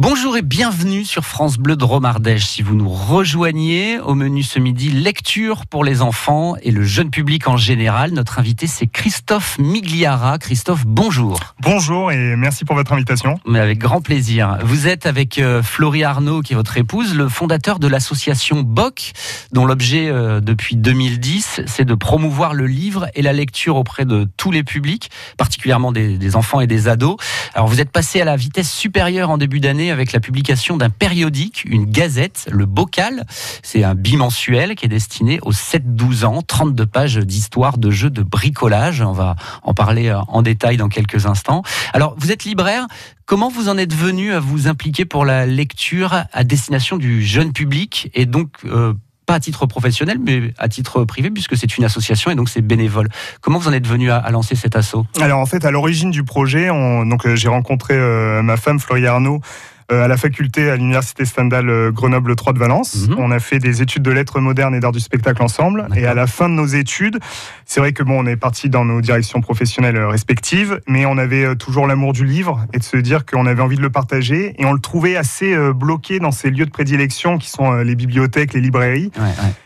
Bonjour 0.00 0.36
et 0.36 0.42
bienvenue 0.42 1.04
sur 1.04 1.24
France 1.24 1.58
Bleu 1.58 1.74
de 1.74 1.82
Romardèche. 1.82 2.46
Si 2.46 2.62
vous 2.62 2.76
nous 2.76 2.88
rejoignez 2.88 3.98
au 3.98 4.14
menu 4.14 4.44
ce 4.44 4.60
midi, 4.60 4.90
lecture 4.92 5.66
pour 5.66 5.82
les 5.82 6.02
enfants 6.02 6.54
et 6.62 6.70
le 6.70 6.84
jeune 6.84 7.10
public 7.10 7.48
en 7.48 7.56
général. 7.56 8.12
Notre 8.12 8.38
invité 8.38 8.68
c'est 8.68 8.86
Christophe 8.86 9.58
Migliara. 9.58 10.38
Christophe, 10.38 10.86
bonjour. 10.86 11.40
Bonjour 11.60 12.12
et 12.12 12.36
merci 12.36 12.64
pour 12.64 12.76
votre 12.76 12.92
invitation. 12.92 13.40
Mais 13.44 13.58
avec 13.58 13.78
grand 13.80 14.00
plaisir. 14.00 14.58
Vous 14.62 14.86
êtes 14.86 15.04
avec 15.04 15.38
euh, 15.38 15.64
Florie 15.64 16.04
Arnaud, 16.04 16.42
qui 16.42 16.52
est 16.52 16.56
votre 16.56 16.76
épouse, 16.76 17.16
le 17.16 17.28
fondateur 17.28 17.80
de 17.80 17.88
l'association 17.88 18.62
BOC, 18.62 19.10
dont 19.50 19.66
l'objet 19.66 20.08
euh, 20.08 20.38
depuis 20.40 20.76
2010, 20.76 21.62
c'est 21.66 21.84
de 21.84 21.94
promouvoir 21.96 22.54
le 22.54 22.68
livre 22.68 23.08
et 23.16 23.22
la 23.22 23.32
lecture 23.32 23.74
auprès 23.74 24.04
de 24.04 24.28
tous 24.36 24.52
les 24.52 24.62
publics, 24.62 25.10
particulièrement 25.36 25.90
des, 25.90 26.18
des 26.18 26.36
enfants 26.36 26.60
et 26.60 26.68
des 26.68 26.86
ados. 26.86 27.16
Alors 27.54 27.66
vous 27.66 27.80
êtes 27.80 27.90
passé 27.90 28.20
à 28.20 28.24
la 28.24 28.36
vitesse 28.36 28.70
supérieure 28.70 29.30
en 29.30 29.38
début 29.38 29.58
d'année 29.58 29.87
avec 29.90 30.12
la 30.12 30.20
publication 30.20 30.76
d'un 30.76 30.90
périodique, 30.90 31.64
une 31.64 31.86
gazette, 31.86 32.48
le 32.50 32.66
Bocal. 32.66 33.24
C'est 33.62 33.84
un 33.84 33.94
bimensuel 33.94 34.74
qui 34.74 34.86
est 34.86 34.88
destiné 34.88 35.38
aux 35.42 35.52
7-12 35.52 36.24
ans, 36.24 36.42
32 36.42 36.86
pages 36.86 37.16
d'histoire 37.16 37.78
de 37.78 37.90
jeux 37.90 38.10
de 38.10 38.22
bricolage. 38.22 39.00
On 39.00 39.12
va 39.12 39.36
en 39.62 39.74
parler 39.74 40.08
euh, 40.08 40.20
en 40.28 40.42
détail 40.42 40.76
dans 40.76 40.88
quelques 40.88 41.26
instants. 41.26 41.62
Alors, 41.92 42.14
vous 42.18 42.32
êtes 42.32 42.44
libraire. 42.44 42.86
Comment 43.26 43.48
vous 43.50 43.68
en 43.68 43.76
êtes 43.76 43.94
venu 43.94 44.32
à 44.32 44.40
vous 44.40 44.68
impliquer 44.68 45.04
pour 45.04 45.24
la 45.24 45.44
lecture 45.44 46.24
à 46.32 46.44
destination 46.44 46.96
du 46.96 47.22
jeune 47.22 47.52
public 47.52 48.10
et 48.14 48.24
donc 48.24 48.50
euh, 48.64 48.94
pas 49.26 49.34
à 49.34 49.40
titre 49.40 49.66
professionnel, 49.66 50.18
mais 50.18 50.54
à 50.56 50.68
titre 50.68 51.04
privé, 51.04 51.30
puisque 51.30 51.54
c'est 51.54 51.76
une 51.76 51.84
association 51.84 52.30
et 52.30 52.34
donc 52.34 52.48
c'est 52.48 52.62
bénévole. 52.62 53.10
Comment 53.42 53.58
vous 53.58 53.68
en 53.68 53.74
êtes 53.74 53.86
venu 53.86 54.10
à, 54.10 54.30
lancer 54.30 54.56
cet 54.56 54.74
assaut? 54.74 55.04
Alors 55.20 55.40
en 55.40 55.46
fait, 55.46 55.66
à 55.66 55.70
l'origine 55.70 56.10
du 56.10 56.24
projet, 56.24 56.68
donc 56.68 57.26
euh, 57.26 57.36
j'ai 57.36 57.48
rencontré 57.48 57.94
ma 58.42 58.56
femme 58.56 58.80
Florie 58.80 59.06
Arnaud 59.06 59.42
à 59.90 60.08
la 60.08 60.16
faculté 60.16 60.70
à 60.70 60.76
l'université 60.76 61.24
Stendhal 61.24 61.68
euh, 61.68 61.90
Grenoble 61.90 62.36
3 62.36 62.52
de 62.52 62.58
Valence. 62.58 63.08
Mhm. 63.08 63.16
On 63.18 63.30
a 63.30 63.38
fait 63.38 63.58
des 63.58 63.82
études 63.82 64.02
de 64.02 64.10
lettres 64.10 64.40
modernes 64.40 64.74
et 64.74 64.80
d'art 64.80 64.92
du 64.92 65.00
spectacle 65.00 65.42
ensemble. 65.42 65.88
Et 65.96 66.06
à 66.06 66.14
la 66.14 66.26
fin 66.26 66.48
de 66.48 66.54
nos 66.54 66.66
études, 66.66 67.18
c'est 67.64 67.80
vrai 67.80 67.92
que 67.92 68.02
bon, 68.02 68.22
on 68.22 68.26
est 68.26 68.36
parti 68.36 68.68
dans 68.68 68.84
nos 68.84 69.00
directions 69.00 69.40
professionnelles 69.40 69.96
euh, 69.96 70.08
respectives, 70.08 70.80
mais 70.86 71.06
on 71.06 71.18
avait 71.18 71.56
toujours 71.56 71.86
l'amour 71.86 72.12
du 72.12 72.24
livre 72.24 72.66
et 72.72 72.78
de 72.78 72.84
se 72.84 72.96
dire 72.96 73.24
qu'on 73.24 73.46
avait 73.46 73.62
envie 73.62 73.76
de 73.76 73.82
le 73.82 73.90
partager. 73.90 74.54
Et 74.58 74.64
on 74.64 74.72
le 74.72 74.80
trouvait 74.80 75.16
assez 75.16 75.56
bloqué 75.72 76.18
dans 76.18 76.32
ces 76.32 76.50
lieux 76.50 76.66
de 76.66 76.70
prédilection 76.70 77.38
qui 77.38 77.50
sont 77.50 77.72
les 77.76 77.94
bibliothèques, 77.94 78.52
les 78.54 78.60
librairies. 78.60 79.10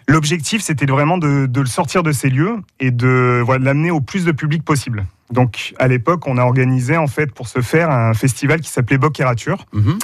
L'objectif, 0.09 0.63
c'était 0.63 0.87
vraiment 0.87 1.19
de, 1.19 1.47
de, 1.47 1.61
le 1.61 1.67
sortir 1.67 2.03
de 2.03 2.13
ces 2.13 2.29
lieux 2.29 2.57
et 2.81 2.91
de, 2.91 3.43
voilà, 3.45 3.61
de 3.61 3.65
l'amener 3.65 3.91
au 3.91 4.01
plus 4.01 4.25
de 4.25 4.33
public 4.33 4.63
possible. 4.63 5.05
Donc 5.33 5.75
à 5.79 5.89
l'époque, 5.89 6.27
on 6.27 6.37
a 6.37 6.43
organisé 6.43 6.97
en 6.97 7.07
fait 7.07 7.33
pour 7.33 7.49
se 7.49 7.61
faire 7.61 7.91
un 7.91 8.15
festival 8.15 8.61
qui 8.61 8.71
s'appelait 8.71 8.99
Bocquerature. 8.99 9.67
Mhm. 9.73 9.99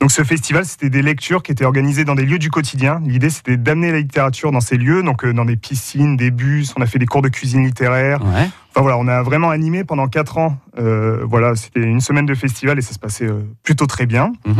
Donc 0.00 0.10
ce 0.10 0.24
festival, 0.24 0.64
c'était 0.64 0.90
des 0.90 1.00
lectures 1.00 1.44
qui 1.44 1.52
étaient 1.52 1.64
organisées 1.64 2.04
dans 2.04 2.16
des 2.16 2.26
lieux 2.26 2.40
du 2.40 2.50
quotidien. 2.50 3.00
L'idée, 3.06 3.30
c'était 3.30 3.56
d'amener 3.56 3.92
la 3.92 3.98
littérature 3.98 4.50
dans 4.50 4.60
ces 4.60 4.76
lieux, 4.76 5.04
donc 5.04 5.24
euh, 5.24 5.32
dans 5.32 5.44
des 5.44 5.54
piscines, 5.54 6.16
des 6.16 6.32
bus. 6.32 6.74
On 6.76 6.82
a 6.82 6.86
fait 6.86 6.98
des 6.98 7.06
cours 7.06 7.22
de 7.22 7.28
cuisine 7.28 7.64
littéraire. 7.64 8.18
Enfin 8.20 8.80
voilà, 8.80 8.98
on 8.98 9.06
a 9.06 9.22
vraiment 9.22 9.50
animé 9.50 9.84
pendant 9.84 10.08
quatre 10.08 10.38
ans. 10.38 10.58
Euh, 10.76 11.24
voilà, 11.24 11.54
c'était 11.54 11.82
une 11.82 12.00
semaine 12.00 12.26
de 12.26 12.34
festival 12.34 12.76
et 12.80 12.82
ça 12.82 12.94
se 12.94 12.98
passait 12.98 13.28
euh, 13.28 13.42
plutôt 13.62 13.86
très 13.86 14.06
bien. 14.06 14.32
Mhm. 14.44 14.56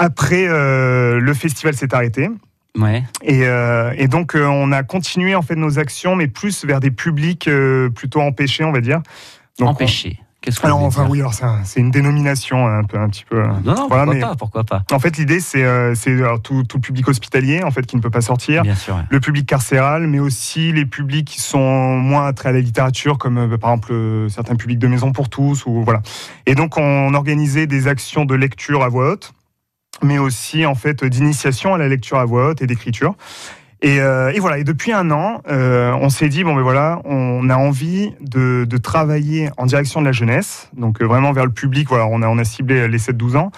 Après, 0.00 0.48
le 0.48 1.34
festival 1.34 1.74
s'est 1.74 1.94
arrêté. 1.94 2.28
Ouais. 2.76 3.04
Et, 3.22 3.44
et, 3.96 4.08
donc 4.08 4.34
on 4.34 4.72
a 4.72 4.82
continué 4.82 5.36
en 5.36 5.42
fait 5.42 5.54
nos 5.54 5.78
actions, 5.78 6.16
mais 6.16 6.26
plus 6.26 6.64
vers 6.64 6.80
des 6.80 6.90
publics 6.90 7.48
plutôt 7.94 8.20
empêchés, 8.20 8.64
on 8.64 8.72
va 8.72 8.80
dire. 8.80 9.00
Empêché. 9.60 10.18
Qu'est-ce 10.44 10.64
alors 10.66 10.82
enfin 10.82 11.06
oui, 11.08 11.20
alors 11.20 11.32
c'est 11.64 11.80
une 11.80 11.90
dénomination 11.90 12.66
un 12.66 12.84
peu 12.84 12.98
un 12.98 13.08
petit 13.08 13.24
peu. 13.24 13.42
Non, 13.42 13.60
non, 13.64 13.74
pourquoi 13.88 14.06
pas, 14.20 14.36
pourquoi 14.36 14.64
pas. 14.64 14.82
En 14.92 14.98
fait, 14.98 15.16
l'idée 15.16 15.40
c'est 15.40 15.64
euh, 15.64 15.94
tout, 16.42 16.64
tout, 16.64 16.76
le 16.76 16.82
public 16.82 17.08
hospitalier 17.08 17.62
en 17.62 17.70
fait 17.70 17.86
qui 17.86 17.96
ne 17.96 18.02
peut 18.02 18.10
pas 18.10 18.20
sortir, 18.20 18.60
Bien 18.62 18.74
sûr, 18.74 19.02
le 19.08 19.20
public 19.20 19.46
carcéral, 19.46 20.06
mais 20.06 20.18
aussi 20.18 20.70
les 20.72 20.84
publics 20.84 21.26
qui 21.26 21.40
sont 21.40 21.96
moins 21.96 22.26
attraits 22.26 22.50
à 22.50 22.52
la 22.52 22.60
littérature, 22.60 23.16
comme 23.16 23.38
euh, 23.38 23.56
par 23.56 23.70
exemple 23.70 23.92
euh, 23.92 24.28
certains 24.28 24.56
publics 24.56 24.78
de 24.78 24.86
maison 24.86 25.12
pour 25.12 25.30
tous 25.30 25.64
ou 25.64 25.82
voilà. 25.82 26.02
Et 26.44 26.54
donc 26.54 26.76
on 26.76 27.14
organisait 27.14 27.66
des 27.66 27.88
actions 27.88 28.26
de 28.26 28.34
lecture 28.34 28.82
à 28.82 28.90
voix 28.90 29.12
haute, 29.12 29.32
mais 30.02 30.18
aussi 30.18 30.66
en 30.66 30.74
fait 30.74 31.06
d'initiation 31.06 31.72
à 31.72 31.78
la 31.78 31.88
lecture 31.88 32.18
à 32.18 32.26
voix 32.26 32.48
haute 32.48 32.60
et 32.60 32.66
d'écriture. 32.66 33.14
Euh, 33.84 34.32
et, 34.34 34.40
voilà. 34.40 34.58
Et 34.58 34.64
depuis 34.64 34.92
un 34.92 35.10
an, 35.10 35.42
euh, 35.48 35.92
on 36.00 36.08
s'est 36.08 36.28
dit 36.28 36.44
bon, 36.44 36.54
mais 36.54 36.62
voilà, 36.62 37.00
on 37.04 37.48
a 37.50 37.56
envie 37.56 38.12
de, 38.20 38.66
travailler 38.82 39.50
en 39.56 39.66
direction 39.66 40.00
de 40.00 40.06
la 40.06 40.12
jeunesse, 40.12 40.68
donc 40.76 41.00
euh, 41.00 41.06
vraiment 41.06 41.32
vers 41.32 41.44
le 41.44 41.52
public. 41.52 41.88
Voilà, 41.88 42.06
on 42.06 42.22
a 42.22 42.28
on 42.28 42.38
a 42.38 42.44
ciblé 42.44 42.88
les 42.88 42.98
7-12 42.98 43.36
ans. 43.36 43.50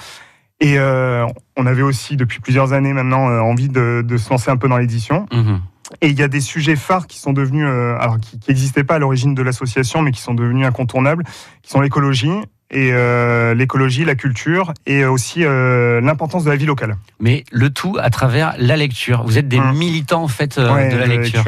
Et 0.60 0.78
on 0.78 1.66
avait 1.66 1.82
aussi 1.82 2.16
depuis 2.16 2.40
plusieurs 2.40 2.72
années 2.72 2.94
maintenant 2.94 3.26
envie 3.26 3.68
de, 3.68 4.04
se 4.16 4.30
lancer 4.30 4.50
un 4.50 4.56
peu 4.56 4.68
dans 4.68 4.78
l'édition. 4.78 5.26
Mhm. 5.30 5.60
Et 6.00 6.08
il 6.08 6.18
y 6.18 6.22
a 6.22 6.28
des 6.28 6.40
sujets 6.40 6.76
phares 6.76 7.06
qui 7.06 7.18
sont 7.18 7.34
devenus, 7.34 7.66
alors 7.66 8.18
qui 8.18 8.40
n'existaient 8.48 8.82
pas 8.82 8.94
à 8.94 8.98
l'origine 8.98 9.34
de 9.34 9.42
l'association, 9.42 10.00
mais 10.00 10.12
qui 10.12 10.22
sont 10.22 10.32
devenus 10.32 10.66
incontournables, 10.66 11.24
qui 11.62 11.70
sont 11.70 11.82
l'écologie 11.82 12.32
et 12.70 12.90
euh, 12.92 13.54
l'écologie, 13.54 14.04
la 14.04 14.14
culture 14.14 14.72
et 14.86 15.04
aussi 15.04 15.44
euh, 15.44 16.00
l'importance 16.00 16.44
de 16.44 16.50
la 16.50 16.56
vie 16.56 16.66
locale. 16.66 16.96
Mais 17.20 17.44
le 17.52 17.70
tout 17.70 17.96
à 18.00 18.10
travers 18.10 18.54
la 18.58 18.76
lecture. 18.76 19.22
Vous 19.24 19.38
êtes 19.38 19.48
des 19.48 19.58
hum. 19.58 19.76
militants 19.76 20.22
en 20.22 20.28
fait 20.28 20.58
euh, 20.58 20.90
de 20.90 20.96
la 20.96 21.06
lecture. 21.06 21.44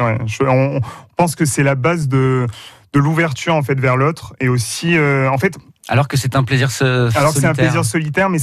on 0.47 0.81
pense 1.17 1.35
que 1.35 1.45
c'est 1.45 1.65
la 1.65 1.75
base 1.75 2.09
de, 2.09 2.47
de 2.93 3.01
l'ouverture 3.01 3.55
en 3.55 3.63
fait 3.63 3.79
vers 3.79 3.97
l'autre 3.97 4.35
et 4.41 4.49
aussi 4.49 4.97
en 4.99 5.39
fait. 5.39 5.57
Alors 5.89 6.07
que 6.07 6.17
c'est 6.17 6.37
un 6.37 6.45
plaisir 6.45 6.71
solitaire. 6.71 7.21
Alors 7.21 7.35
que 7.35 7.41
c'est 7.41 7.47
un 7.47 7.55
plaisir 7.55 7.85
solitaire, 7.85 8.29
mais 8.29 8.39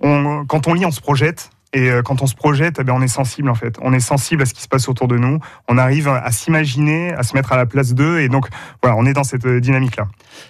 on, 0.00 0.44
quand 0.46 0.68
on 0.68 0.74
lit, 0.74 0.84
on 0.84 0.90
se 0.90 1.00
projette. 1.00 1.50
Et 1.74 1.90
euh, 1.90 2.02
quand 2.02 2.20
on 2.20 2.26
se 2.26 2.34
projette, 2.34 2.76
eh 2.80 2.84
bien, 2.84 2.94
on 2.94 3.00
est 3.00 3.08
sensible 3.08 3.48
en 3.48 3.54
fait. 3.54 3.76
On 3.80 3.92
est 3.94 4.00
sensible 4.00 4.42
à 4.42 4.46
ce 4.46 4.52
qui 4.52 4.62
se 4.62 4.68
passe 4.68 4.88
autour 4.88 5.08
de 5.08 5.16
nous. 5.16 5.38
On 5.68 5.78
arrive 5.78 6.08
à 6.08 6.30
s'imaginer, 6.30 7.14
à 7.14 7.22
se 7.22 7.34
mettre 7.34 7.52
à 7.52 7.56
la 7.56 7.64
place 7.64 7.94
d'eux. 7.94 8.20
Et 8.20 8.28
donc, 8.28 8.48
voilà, 8.82 8.96
on 8.98 9.06
est 9.06 9.14
dans 9.14 9.24
cette 9.24 9.46
euh, 9.46 9.60
dynamique-là. 9.60 10.06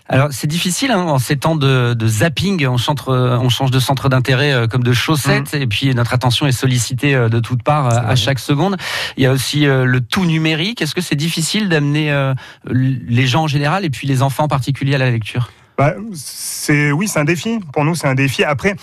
Alors, 0.08 0.28
c'est 0.32 0.48
difficile 0.48 0.90
hein, 0.90 1.02
en 1.02 1.18
ces 1.18 1.36
temps 1.36 1.54
de, 1.54 1.94
de 1.94 2.06
zapping. 2.08 2.66
On, 2.66 2.76
on, 3.06 3.48
change 3.48 3.70
de 3.70 3.78
centre 3.78 4.08
d'intérêt 4.08 4.52
euh, 4.52 4.66
comme 4.66 4.82
de 4.82 4.92
chaussettes. 4.92 5.54
Mmh. 5.54 5.62
Et 5.62 5.66
puis, 5.68 5.94
notre 5.94 6.12
attention 6.12 6.46
est 6.46 6.52
sollicitée 6.52 7.14
de 7.14 7.40
toutes 7.40 7.62
parts 7.62 7.86
à 7.86 8.16
chaque 8.16 8.38
seconde. 8.38 8.76
Il 9.16 9.22
y 9.22 9.26
a 9.26 9.32
aussi 9.32 9.64
le 9.64 10.00
tout 10.00 10.24
numérique. 10.24 10.82
Est-ce 10.82 10.94
que 10.94 11.00
c'est 11.00 11.16
difficile 11.16 11.68
d'amener 11.68 12.32
les 12.64 13.26
gens 13.26 13.44
en 13.44 13.46
général 13.46 13.84
et 13.84 13.90
puis 13.90 14.06
les 14.06 14.22
enfants 14.22 14.44
en 14.44 14.48
particulier 14.48 14.94
à 14.94 14.98
la 14.98 15.10
lecture? 15.10 15.50
Bah, 15.78 15.94
c'est 16.14 16.92
oui, 16.92 17.08
c'est 17.08 17.18
un 17.18 17.24
défi. 17.24 17.60
Pour 17.72 17.84
nous, 17.84 17.94
c'est 17.94 18.08
un 18.08 18.14
défi. 18.14 18.44
Après, 18.44 18.76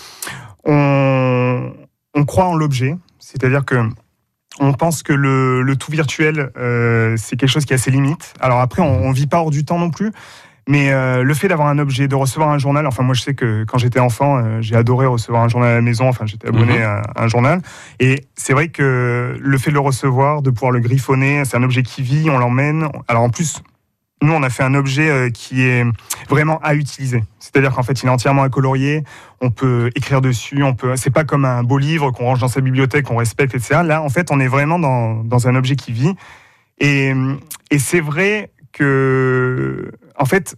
on 0.64 1.72
on 2.14 2.24
croit 2.24 2.46
en 2.46 2.54
l'objet, 2.54 2.96
c'est-à-dire 3.18 3.64
que 3.64 3.76
on 4.58 4.72
pense 4.72 5.02
que 5.02 5.12
le, 5.12 5.74
tout 5.76 5.92
virtuel, 5.92 6.50
euh, 6.58 7.14
c'est 7.16 7.36
quelque 7.36 7.48
chose 7.48 7.64
qui 7.64 7.72
a 7.72 7.78
ses 7.78 7.90
limites. 7.90 8.34
Alors 8.40 8.60
après, 8.60 8.82
on, 8.82 9.08
ne 9.08 9.14
vit 9.14 9.26
pas 9.26 9.38
hors 9.38 9.50
du 9.50 9.64
temps 9.64 9.78
non 9.78 9.90
plus. 9.90 10.12
Mais 10.68 10.92
euh, 10.92 11.22
le 11.22 11.34
fait 11.34 11.48
d'avoir 11.48 11.68
un 11.68 11.78
objet, 11.78 12.06
de 12.06 12.14
recevoir 12.14 12.50
un 12.50 12.58
journal, 12.58 12.86
enfin 12.86 13.02
moi 13.02 13.14
je 13.14 13.22
sais 13.22 13.34
que 13.34 13.64
quand 13.64 13.78
j'étais 13.78 13.98
enfant, 13.98 14.36
euh, 14.36 14.58
j'ai 14.60 14.76
adoré 14.76 15.06
recevoir 15.06 15.42
un 15.42 15.48
journal 15.48 15.70
à 15.70 15.74
la 15.74 15.80
maison, 15.80 16.06
enfin 16.06 16.26
j'étais 16.26 16.46
abonné 16.46 16.78
mhm. 16.78 16.84
à, 16.84 17.02
un 17.16 17.26
journal. 17.28 17.60
Et 17.98 18.26
c'est 18.36 18.52
vrai 18.52 18.68
que 18.68 19.36
le 19.40 19.58
fait 19.58 19.70
de 19.70 19.74
le 19.74 19.80
recevoir, 19.80 20.42
de 20.42 20.50
pouvoir 20.50 20.70
le 20.70 20.80
griffonner, 20.80 21.44
c'est 21.44 21.56
un 21.56 21.62
objet 21.62 21.82
qui 21.82 22.02
vit, 22.02 22.28
on 22.30 22.38
l'emmène. 22.38 22.88
Alors 23.08 23.22
en 23.22 23.30
plus, 23.30 23.62
nous, 24.22 24.32
on 24.32 24.42
a 24.42 24.50
fait 24.50 24.62
un 24.62 24.74
objet 24.74 25.08
euh, 25.08 25.30
qui 25.30 25.62
est 25.62 25.84
vraiment 26.28 26.58
à 26.62 26.74
utiliser. 26.74 27.24
C'est-à-dire 27.38 27.74
qu'en 27.74 27.82
fait, 27.82 28.02
il 28.02 28.06
est 28.06 28.10
entièrement 28.10 28.48
colorier. 28.50 29.02
On 29.40 29.50
peut 29.50 29.90
écrire 29.94 30.20
dessus. 30.20 30.62
On 30.62 30.74
peut. 30.74 30.94
C'est 30.96 31.10
pas 31.10 31.24
comme 31.24 31.44
un 31.44 31.62
beau 31.62 31.78
livre 31.78 32.10
qu'on 32.10 32.24
range 32.24 32.40
dans 32.40 32.48
sa 32.48 32.60
bibliothèque, 32.60 33.06
qu'on 33.06 33.16
respecte, 33.16 33.54
etc. 33.54 33.80
Là, 33.84 34.02
en 34.02 34.08
fait, 34.08 34.30
on 34.30 34.38
est 34.38 34.48
vraiment 34.48 34.78
dans, 34.78 35.24
dans 35.24 35.48
un 35.48 35.54
objet 35.54 35.76
qui 35.76 35.92
vit. 35.92 36.14
Et, 36.78 37.12
et 37.70 37.78
c'est 37.78 38.00
vrai 38.00 38.50
que, 38.72 39.90
en 40.16 40.24
fait, 40.24 40.56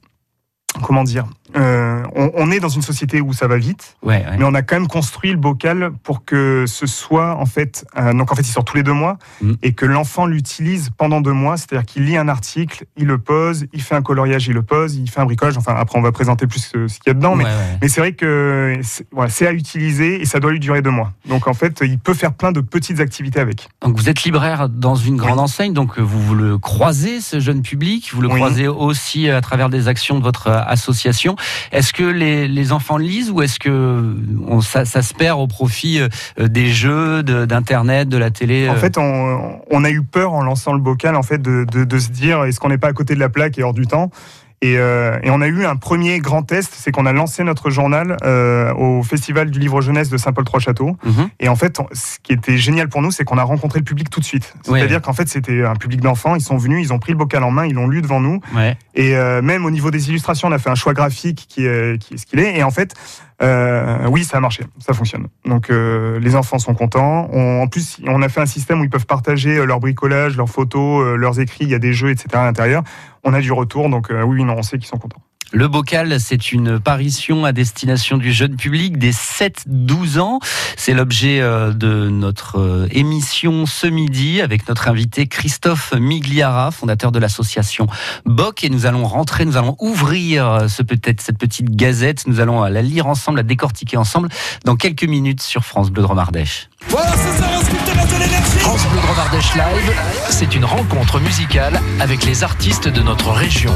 comment 0.83 1.05
dire 1.05 1.27
euh, 1.57 2.03
on, 2.15 2.51
est 2.51 2.61
dans 2.61 2.69
une 2.69 2.83
société 2.83 3.21
où 3.21 3.33
ça 3.33 3.47
va 3.47 3.57
vite, 3.57 3.97
mais 4.05 4.45
on 4.45 4.55
a 4.55 4.63
quand 4.63 4.77
même 4.77 4.89
construit 4.89 5.31
le 5.31 5.37
bocal 5.37 5.93
pour 6.03 6.25
que 6.25 6.65
ce 6.67 6.87
soit 6.87 7.37
en 7.37 7.47
fait, 7.47 7.85
euh, 7.99 8.13
donc 8.13 8.33
en 8.33 8.35
fait 8.35 8.43
il 8.43 8.53
sort 8.53 8.65
tous 8.65 8.77
les 8.77 8.83
deux 8.83 8.93
mois 8.93 9.19
mm. 9.41 9.53
et 9.63 9.73
que 9.73 9.85
l'enfant 9.85 10.27
l'utilise 10.27 10.91
pendant 10.97 11.21
deux 11.21 11.33
mois, 11.33 11.57
c'est-à-dire 11.57 11.85
qu'il 11.85 12.05
lit 12.05 12.17
un 12.17 12.29
article, 12.29 12.87
il 12.97 13.07
le 13.07 13.19
pose, 13.19 13.67
il 13.73 13.83
fait 13.83 13.95
un 13.95 14.03
coloriage, 14.03 14.47
il 14.47 14.55
le 14.55 14.63
pose, 14.63 14.97
il 14.97 15.11
fait 15.11 15.21
un 15.21 15.25
bricolage. 15.25 15.57
Enfin 15.57 15.75
après 15.77 15.99
on 15.99 16.03
va 16.03 16.13
présenter 16.13 16.47
plus 16.47 16.61
ce, 16.61 16.87
qu'il 16.87 17.09
y 17.09 17.11
a 17.11 17.15
dedans, 17.15 17.37
mais, 17.37 17.45
mais 17.81 17.89
c'est 17.89 18.01
vrai 18.01 18.13
que 18.13 18.81
c'est 19.29 19.47
à 19.47 19.53
utiliser 19.53 20.23
et 20.23 20.25
ça 20.25 20.41
doit 20.41 20.53
lui 20.53 20.61
durer 20.61 20.83
deux 20.83 20.91
mois. 20.91 21.13
Donc 21.29 21.49
en 21.49 21.55
fait 21.55 21.83
il 21.83 21.99
peut 21.99 22.15
faire 22.15 22.33
plein 22.33 22.53
de 22.53 22.61
petites 22.61 23.01
activités 23.01 23.41
avec. 23.41 23.69
Donc 23.83 23.97
vous 23.97 24.09
êtes 24.09 24.23
libraire 24.25 24.69
dans 24.69 24.97
une 24.97 25.17
grande 25.17 25.39
enseigne, 25.39 25.73
donc 25.73 25.99
vous, 25.99 26.21
vous, 26.21 26.35
le 26.35 26.59
croisez 26.59 27.21
ce 27.21 27.41
jeune 27.41 27.63
public, 27.63 28.11
vous 28.13 28.23
le 28.23 28.29
croisez 28.29 28.69
aussi 28.69 29.29
à 29.29 29.41
travers 29.41 29.69
des 29.69 29.89
actions 29.89 30.19
de 30.19 30.23
votre 30.23 30.49
association. 30.49 31.37
Est-ce 31.73 31.93
que 31.93 32.05
les, 32.05 32.73
enfants 32.73 32.97
lisent 32.97 33.31
ou 33.31 33.43
est-ce 33.43 33.59
que 33.59 34.17
ça, 34.63 34.85
se 34.85 35.15
perd 35.15 35.41
au 35.41 35.47
profit 35.47 36.01
euh, 36.01 36.49
des 36.49 36.69
jeux, 36.69 37.23
d'internet, 37.23 38.09
de, 38.09 38.17
la 38.17 38.31
télé 38.31 38.69
En 38.69 38.75
euh 38.75 38.77
fait, 38.77 38.97
on, 38.99 39.85
a 39.85 39.91
eu 39.91 40.03
peur 40.03 40.33
en 40.33 40.43
lançant 40.43 40.73
le 40.73 40.79
bocal 40.79 41.17
en 41.17 41.23
fait 41.23 41.43
de, 41.43 41.99
se 41.99 42.11
dire 42.11 42.45
est-ce 42.45 42.61
qu'on 42.61 42.69
n'est 42.69 42.79
pas 42.79 42.89
à 42.89 42.93
côté 42.93 43.15
de 43.15 43.21
la 43.21 43.29
plaque 43.29 43.59
et 43.59 43.63
hors 43.63 43.75
du 43.75 43.87
temps? 43.87 44.11
Et, 44.63 44.79
euh, 44.79 45.19
et, 45.25 45.31
on 45.31 45.41
a 45.41 45.49
eu 45.49 45.65
un 45.65 45.75
premier 45.75 46.21
grand 46.21 46.43
test, 46.43 46.73
c'est 46.77 46.93
qu'on 46.93 47.05
a 47.05 47.13
lancé 47.13 47.43
notre 47.43 47.69
journal 47.69 48.17
euh, 48.23 48.73
au 48.75 49.03
Festival 49.03 49.51
du 49.51 49.59
Livre 49.59 49.81
Jeunesse 49.81 50.09
de 50.09 50.17
Saint-Paul-Trois-Châteaux. 50.17 50.97
Mhm. 51.05 51.29
Et 51.41 51.49
en 51.49 51.57
fait, 51.57 51.81
ce 51.93 52.19
qui 52.23 52.33
était 52.33 52.57
génial 52.57 52.89
pour 52.89 53.03
nous, 53.03 53.11
c'est 53.11 53.25
qu'on 53.25 53.39
a 53.39 53.43
rencontré 53.43 53.81
le 53.81 53.85
public 53.85 54.09
tout 54.09 54.21
de 54.21 54.25
suite. 54.25 54.55
C'est-à-dire 54.63 55.03
qu'en 55.03 55.13
fait, 55.13 55.29
c'était 55.29 55.65
un 55.65 55.75
public 55.75 56.01
d'enfants. 56.01 56.37
Ils 56.37 56.43
sont 56.43 56.57
venus, 56.57 56.87
ils 56.87 56.93
ont 56.93 57.01
pris 57.01 57.11
le 57.11 57.19
bocal 57.19 57.43
en 57.43 57.51
main, 57.51 57.67
ils 57.67 57.75
l'ont 57.75 57.89
lu 57.89 58.03
devant 58.03 58.21
nous. 58.21 58.41
Ouais. 58.55 58.79
Et 58.95 59.17
euh, 59.17 59.43
même 59.43 59.65
au 59.65 59.71
niveau 59.73 59.91
des 59.91 60.09
illustrations, 60.11 60.47
on 60.47 60.53
a 60.53 60.59
fait 60.59 60.71
un 60.71 60.77
choix 60.77 60.95
graphique 60.95 61.47
qui 61.49 61.67
est, 61.67 62.01
qui 62.01 62.15
est 62.15 62.17
ce 62.17 62.27
qu'il 62.27 62.39
est. 62.39 62.57
Et 62.57 62.63
en 62.63 62.71
fait, 62.71 62.95
euh, 63.43 64.07
oui, 64.09 64.25
ça 64.25 64.37
a 64.37 64.41
marché, 64.41 64.65
ça 64.79 64.93
fonctionne. 64.93 65.27
Donc 65.45 65.71
euh, 65.71 66.21
les 66.21 66.37
enfants 66.37 66.59
sont 66.59 66.75
contents. 66.75 67.29
On, 67.33 67.63
en 67.63 67.67
plus, 67.67 68.01
on 68.07 68.23
a 68.23 68.29
fait 68.29 68.41
un 68.41 68.47
système 68.47 68.81
où 68.81 68.85
ils 68.85 68.91
peuvent 68.91 69.07
partager 69.07 69.59
euh, 69.59 69.65
leur 69.65 69.81
bricolage, 69.81 70.37
leurs 70.37 70.49
photos, 70.49 71.05
euh, 71.05 71.17
leurs 71.17 71.41
écrits. 71.41 71.65
Il 71.65 71.71
y 71.71 71.75
a 71.75 71.81
des 71.81 71.93
jeux, 71.93 72.11
etc. 72.11 72.29
à 72.35 72.45
l'intérieur. 72.45 72.83
On 73.25 73.35
a 73.35 73.41
du 73.41 73.53
retour, 73.53 73.89
donc 73.89 74.11
euh, 74.11 74.23
oui, 74.23 74.43
non, 74.45 74.55
on 74.57 74.63
sait 74.63 74.79
qu'ils 74.79 74.87
sont 74.87 74.99
contents. 74.99 75.23
Le 75.55 75.69
bocal, 75.69 76.19
c'est 76.19 76.53
une 76.53 76.81
parution 76.81 77.45
à 77.45 77.53
destination 77.53 78.17
du 78.17 78.33
jeune 78.33 78.57
public 78.57 78.97
des 78.97 79.13
7-12 79.13 80.19
ans. 80.19 80.39
C'est 80.79 80.95
l'objet 80.95 81.43
euh, 81.43 81.75
de 81.75 82.09
notre 82.09 82.59
euh, 82.59 82.89
émission 82.91 83.67
ce 83.67 83.87
midi 83.87 84.41
avec 84.41 84.67
notre 84.67 84.89
invité 84.89 85.27
Christophe 85.27 85.93
Migliara, 85.93 86.71
fondateur 86.71 87.13
de 87.13 87.19
l'association 87.19 87.87
BOC. 88.25 88.65
Et 88.65 88.71
nous 88.71 88.87
allons 88.87 89.05
rentrer, 89.05 89.45
nous 89.45 89.59
allons 89.59 89.77
ouvrir 89.79 90.49
euh, 90.49 90.69
ce 90.69 90.83
peut-être 90.83 91.21
cette 91.21 91.37
petite 91.37 91.77
gazette. 91.77 92.27
Nous 92.27 92.41
allons 92.41 92.63
la 92.63 92.81
lire 92.81 93.07
ensemble, 93.07 93.37
la 93.37 93.43
décortiquer 93.43 93.99
ensemble 93.99 94.31
dans 94.65 94.77
quelques 94.77 95.05
minutes 95.05 95.43
sur 95.43 95.67
France 95.67 95.91
Bleu 95.91 96.01
Dromardèche. 96.01 96.71
Voilà, 96.89 97.11
c'est 97.13 97.39
de 97.39 98.59
France 98.59 98.87
Bleu 98.87 99.01
Dromardèche 99.01 99.55
Live, 99.55 99.93
c'est 100.31 100.55
une 100.55 100.65
rencontre 100.65 101.21
musicale 101.21 101.81
avec 102.01 102.25
les 102.25 102.45
artistes 102.45 102.89
de 102.89 103.03
notre 103.03 103.31
région. 103.31 103.75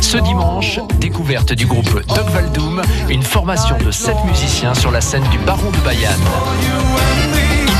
Ce 0.00 0.18
dimanche, 0.18 0.80
découverte 0.98 1.52
du 1.52 1.66
groupe 1.66 2.06
Doc 2.08 2.28
Valdoum, 2.30 2.82
une 3.08 3.22
formation 3.22 3.78
de 3.78 3.90
7 3.90 4.16
musiciens 4.26 4.74
sur 4.74 4.90
la 4.90 5.00
scène 5.00 5.24
du 5.30 5.38
Baron 5.38 5.70
de 5.70 5.78
Bayonne. 5.78 6.10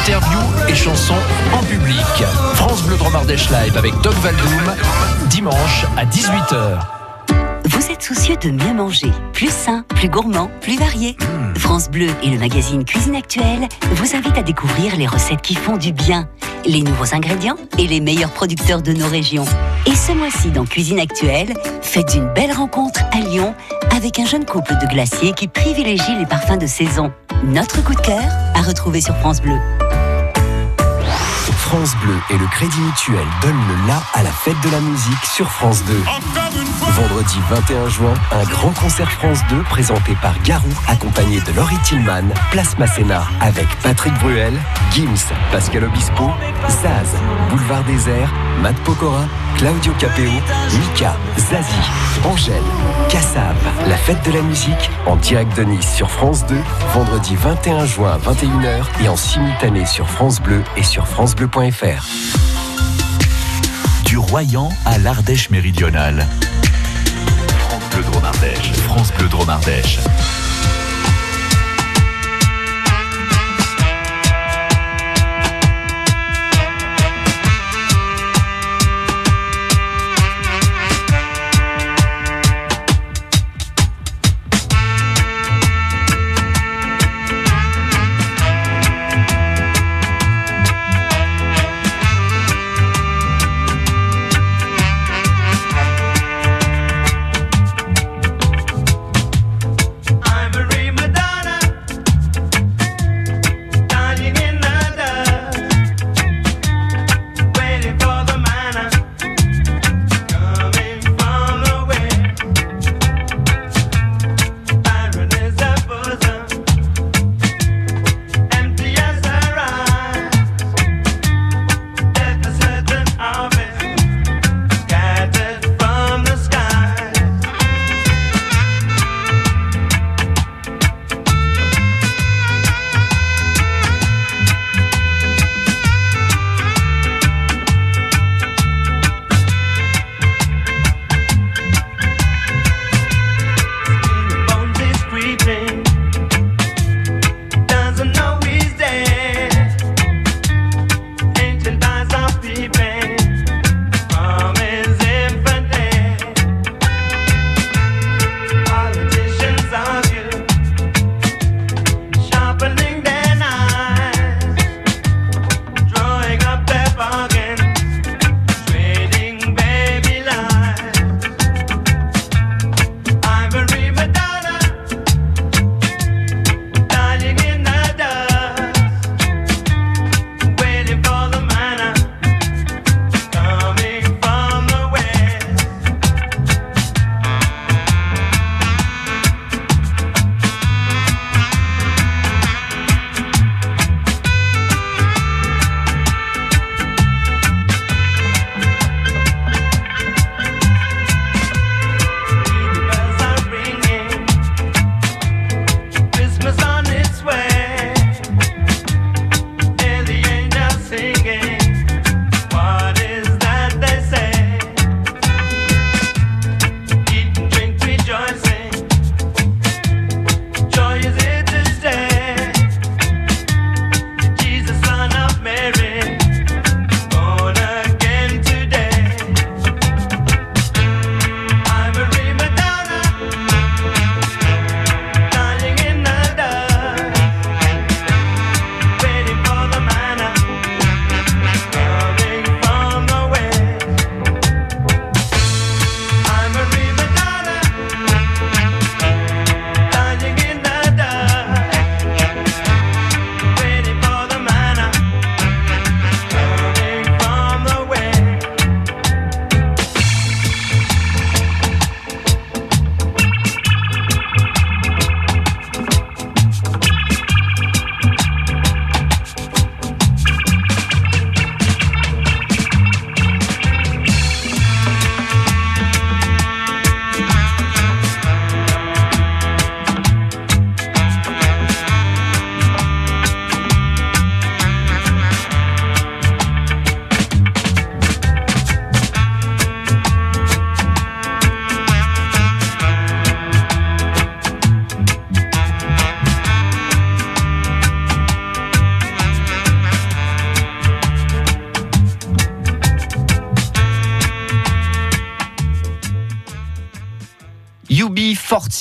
Interview 0.02 0.38
et 0.69 0.75
chansons 0.75 1.14
en 1.52 1.62
public. 1.64 2.25
France 2.55 2.82
Bleu 2.82 2.96
Dromardèche 2.96 3.50
Live 3.50 3.76
avec 3.76 3.93
Doc 4.02 4.14
Valdoum, 4.14 4.75
dimanche 5.28 5.85
à 5.96 6.05
18h. 6.05 7.01
Êtes 8.02 8.16
soucieux 8.16 8.37
de 8.37 8.50
mieux 8.50 8.75
manger, 8.75 9.12
plus 9.32 9.49
sain, 9.49 9.84
plus 9.90 10.08
gourmand, 10.08 10.50
plus 10.60 10.76
varié 10.76 11.16
France 11.56 11.88
Bleu 11.88 12.08
et 12.25 12.31
le 12.31 12.38
magazine 12.38 12.84
Cuisine 12.84 13.14
Actuelle 13.14 13.69
vous 13.93 14.16
invitent 14.16 14.37
à 14.37 14.43
découvrir 14.43 14.96
les 14.96 15.06
recettes 15.06 15.40
qui 15.40 15.54
font 15.54 15.76
du 15.76 15.93
bien, 15.93 16.28
les 16.64 16.82
nouveaux 16.82 17.14
ingrédients 17.14 17.54
et 17.78 17.87
les 17.87 18.00
meilleurs 18.00 18.32
producteurs 18.32 18.82
de 18.82 18.93
nos 18.93 19.06
régions. 19.06 19.44
Et 19.87 19.94
ce 19.94 20.10
mois-ci 20.10 20.50
dans 20.50 20.64
Cuisine 20.64 20.99
Actuelle, 20.99 21.54
faites 21.81 22.14
une 22.16 22.26
belle 22.34 22.50
rencontre 22.50 23.02
à 23.12 23.20
Lyon 23.20 23.54
avec 23.94 24.19
un 24.19 24.26
jeune 24.26 24.46
couple 24.46 24.75
de 24.81 24.87
glaciers 24.87 25.32
qui 25.32 25.46
privilégie 25.46 26.16
les 26.19 26.26
parfums 26.26 26.58
de 26.58 26.66
saison. 26.66 27.12
Notre 27.44 27.84
coup 27.84 27.94
de 27.94 28.00
cœur 28.00 28.25
à 28.56 28.62
retrouver 28.62 29.00
sur 29.00 29.16
France 29.19 29.40
Bleu. 29.40 29.58
France 31.56 31.94
Bleu 32.02 32.16
et 32.31 32.38
le 32.38 32.46
Crédit 32.49 32.81
Mutuel 32.81 33.26
donnent 33.43 33.69
le 33.69 33.87
la 33.87 34.02
à 34.14 34.25
la 34.25 34.32
fête 34.32 34.60
de 34.64 34.70
la 34.70 34.81
musique 34.81 35.25
sur 35.25 35.49
France 35.49 35.84
2. 35.84 36.41
Vendredi 37.02 37.40
21 37.50 37.88
juin, 37.88 38.14
un 38.31 38.44
grand 38.44 38.70
concert 38.70 39.10
France 39.10 39.40
2 39.50 39.64
présenté 39.64 40.14
par 40.22 40.40
Garou, 40.44 40.69
accompagné 40.87 41.40
de 41.40 41.52
Laurie 41.56 41.78
Tillman, 41.82 42.28
Place 42.52 42.78
Masséna, 42.78 43.25
avec 43.40 43.66
Patrick 43.82 44.14
Bruel, 44.20 44.54
Gims, 44.93 45.32
Pascal 45.50 45.82
Obispo, 45.82 46.31
Zaz, 46.69 47.08
Boulevard 47.50 47.82
Désert, 47.84 48.32
Matt 48.62 48.76
Pokora, 48.84 49.25
Claudio 49.56 49.93
Capeo, 49.99 50.31
Mika, 50.78 51.16
Zazie, 51.38 51.90
Angèle, 52.25 52.62
Kassav. 53.08 53.56
La 53.88 53.96
fête 53.96 54.25
de 54.25 54.31
la 54.31 54.43
musique 54.43 54.88
en 55.04 55.16
direct 55.16 55.56
de 55.56 55.64
Nice 55.64 55.93
sur 55.93 56.08
France 56.08 56.46
2, 56.46 56.54
vendredi 56.94 57.34
21 57.34 57.84
juin 57.84 58.12
à 58.12 58.19
21h 58.19 58.84
et 59.04 59.08
en 59.08 59.16
simultané 59.16 59.87
sur 59.87 60.08
France 60.08 60.40
Bleu 60.40 60.62
et 60.76 60.84
sur 60.84 61.08
francebleu.fr. 61.08 62.06
Du 64.04 64.19
Royan 64.19 64.69
à 64.84 64.99
l'Ardèche 64.99 65.50
méridionale. 65.50 66.28
France 67.92 68.04
Bleu 68.04 68.10
Dromardèche. 68.10 68.72
France 68.72 69.12
Bleu 69.12 69.28
Dromardèche. 69.28 69.98
I 69.98 70.41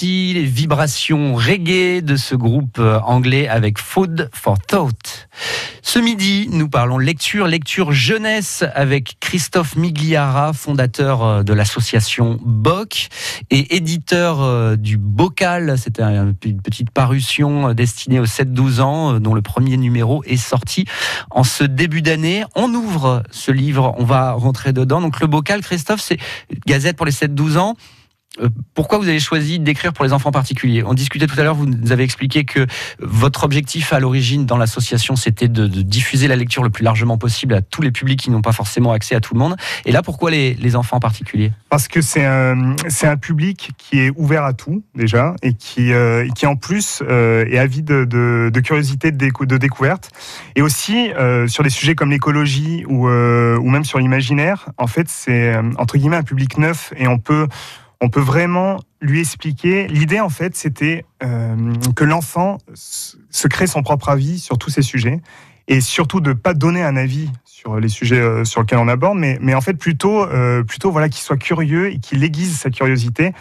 Les 0.03 0.45
vibrations 0.45 1.35
reggae 1.35 2.01
de 2.01 2.15
ce 2.15 2.33
groupe 2.33 2.79
euh, 2.79 2.99
anglais 3.01 3.47
avec 3.47 3.77
Food 3.77 4.31
for 4.33 4.57
Thought. 4.57 5.29
Ce 5.83 5.99
midi, 5.99 6.47
nous 6.51 6.69
parlons 6.69 6.97
lecture, 6.97 7.45
lecture 7.45 7.91
jeunesse 7.91 8.63
avec 8.73 9.17
Christophe 9.19 9.75
Migliara, 9.75 10.53
fondateur 10.53 11.23
euh, 11.23 11.43
de 11.43 11.53
l'association 11.53 12.39
BOC 12.43 13.09
et 13.51 13.75
éditeur 13.75 14.41
euh, 14.41 14.75
du 14.75 14.97
Bocal. 14.97 15.77
C'était 15.77 16.01
une 16.01 16.33
petite 16.33 16.89
parution 16.89 17.71
destinée 17.73 18.19
aux 18.19 18.25
7-12 18.25 18.81
ans, 18.81 19.19
dont 19.19 19.35
le 19.35 19.43
premier 19.43 19.77
numéro 19.77 20.23
est 20.23 20.37
sorti 20.37 20.85
en 21.29 21.43
ce 21.43 21.63
début 21.63 22.01
d'année. 22.01 22.43
On 22.55 22.73
ouvre 22.73 23.21
ce 23.29 23.51
livre, 23.51 23.93
on 23.99 24.05
va 24.05 24.31
rentrer 24.31 24.73
dedans. 24.73 24.99
Donc 24.99 25.19
le 25.19 25.27
Bocal, 25.27 25.61
Christophe, 25.61 26.01
c'est 26.01 26.17
Gazette 26.65 26.97
pour 26.97 27.05
les 27.05 27.11
7-12 27.11 27.59
ans. 27.59 27.75
Euh, 28.39 28.49
pourquoi 28.73 28.97
vous 28.97 29.09
avez 29.09 29.19
choisi 29.19 29.59
d'écrire 29.59 29.91
pour 29.91 30.05
les 30.05 30.13
enfants 30.13 30.31
particuliers? 30.31 30.83
On 30.85 30.93
discutait 30.93 31.27
tout 31.27 31.37
à 31.37 31.43
l'heure, 31.43 31.55
vous 31.55 31.65
nous 31.65 31.91
avez 31.91 32.03
expliqué 32.03 32.45
que 32.45 32.65
votre 32.99 33.43
objectif 33.43 33.91
à 33.91 33.99
l'origine 33.99 34.45
dans 34.45 34.57
l'association, 34.57 35.17
c'était 35.17 35.49
de, 35.49 35.67
diffuser 35.67 36.27
la 36.27 36.37
lecture 36.37 36.63
le 36.63 36.69
plus 36.69 36.83
largement 36.83 37.17
possible 37.17 37.53
à 37.53 37.61
tous 37.61 37.81
les 37.81 37.91
publics 37.91 38.21
qui 38.21 38.31
n'ont 38.31 38.41
pas 38.41 38.53
forcément 38.53 38.93
accès 38.93 39.15
à 39.15 39.19
tout 39.19 39.33
le 39.33 39.39
monde. 39.39 39.55
Et 39.85 39.91
là, 39.91 40.01
pourquoi 40.01 40.31
les, 40.31 40.75
enfants 40.75 40.97
en 40.97 41.01
particulier? 41.01 41.51
Parce 41.69 41.89
que 41.89 42.01
c'est 42.01 42.25
un, 42.25 42.75
public 43.21 43.71
qui 43.77 43.99
est 43.99 44.11
ouvert 44.15 44.45
à 44.45 44.53
tout, 44.53 44.83
déjà, 44.95 45.35
et 45.43 45.53
qui, 45.53 45.91
euh, 45.91 46.27
qui 46.29 46.45
en 46.45 46.55
plus 46.55 47.03
euh, 47.05 47.45
est 47.49 47.57
avide 47.57 47.85
de, 47.85 48.59
curiosité, 48.63 49.11
de, 49.11 49.29
de, 49.45 49.57
découverte. 49.57 50.09
Et 50.55 50.61
aussi, 50.61 51.09
sur 51.47 51.63
des 51.63 51.69
sujets 51.69 51.95
comme 51.95 52.11
l'écologie 52.11 52.85
ou, 52.87 53.07
ou 53.09 53.69
même 53.69 53.83
sur 53.83 53.99
l'imaginaire, 53.99 54.69
en 54.77 54.87
fait, 54.87 55.07
c'est 55.09 55.53
entre 55.77 55.97
guillemets 55.97 56.15
un 56.15 56.23
public 56.23 56.57
neuf 56.57 56.93
et 56.95 57.07
on 57.07 57.17
peut 57.17 57.47
on 58.01 58.09
peut 58.09 58.19
vraiment 58.19 58.79
lui 58.99 59.19
expliquer. 59.19 59.87
L'idée, 59.87 60.19
en 60.19 60.29
fait, 60.29 60.55
c'était 60.55 61.05
euh, 61.23 61.73
que 61.95 62.03
l'enfant 62.03 62.57
se 62.73 63.47
crée 63.47 63.67
son 63.67 63.83
propre 63.83 64.09
avis 64.09 64.39
sur 64.39 64.57
tous 64.57 64.71
ces 64.71 64.81
sujets 64.81 65.21
et 65.67 65.79
surtout 65.79 66.19
de 66.19 66.33
pas 66.33 66.55
donner 66.55 66.83
un 66.83 66.97
avis 66.97 67.29
sur 67.45 67.79
les 67.79 67.89
sujets 67.89 68.19
euh, 68.19 68.43
sur 68.43 68.61
lesquels 68.61 68.79
on 68.79 68.87
aborde, 68.87 69.19
mais, 69.19 69.37
mais 69.39 69.53
en 69.53 69.61
fait 69.61 69.75
plutôt, 69.75 70.23
euh, 70.23 70.63
plutôt 70.63 70.91
voilà, 70.91 71.09
qu'il 71.09 71.21
soit 71.21 71.37
curieux 71.37 71.91
et 71.93 71.99
qu'il 71.99 72.23
aiguise 72.23 72.57
sa 72.57 72.71
curiosité 72.71 73.33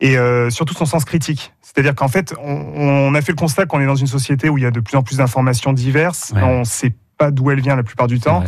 et 0.00 0.16
surtout 0.50 0.74
son 0.74 0.84
sens 0.84 1.04
critique. 1.04 1.52
C'est-à-dire 1.60 1.96
qu'en 1.96 2.06
fait, 2.06 2.32
on, 2.40 3.12
a 3.16 3.20
fait 3.20 3.32
le 3.32 3.36
constat 3.36 3.66
qu'on 3.66 3.80
est 3.80 3.86
dans 3.86 3.96
une 3.96 4.06
société 4.06 4.48
où 4.48 4.56
il 4.56 4.62
y 4.62 4.66
a 4.66 4.70
de 4.70 4.78
plus 4.78 4.96
en 4.96 5.02
plus 5.02 5.16
d'informations 5.16 5.72
diverses, 5.72 6.32
on 6.36 6.60
ne 6.60 6.64
sait 6.64 6.94
pas 7.16 7.32
d'où 7.32 7.50
elle 7.50 7.60
vient 7.60 7.74
la 7.74 7.82
plupart 7.82 8.06
du 8.06 8.20
temps. 8.20 8.44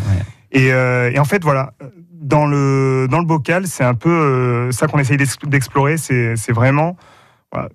Et, 0.52 0.68
et, 0.68 1.18
en 1.18 1.24
fait, 1.24 1.42
voilà, 1.42 1.74
dans 2.20 2.46
le, 2.46 3.08
dans 3.10 3.18
le 3.18 3.24
bocal, 3.24 3.66
c'est 3.66 3.82
un 3.84 3.94
peu 3.94 4.10
euh, 4.10 4.70
ça 4.72 4.86
qu'on 4.86 4.98
essaye 4.98 5.16
d'explorer. 5.16 5.96
C'est 5.96 6.52
vraiment 6.52 6.96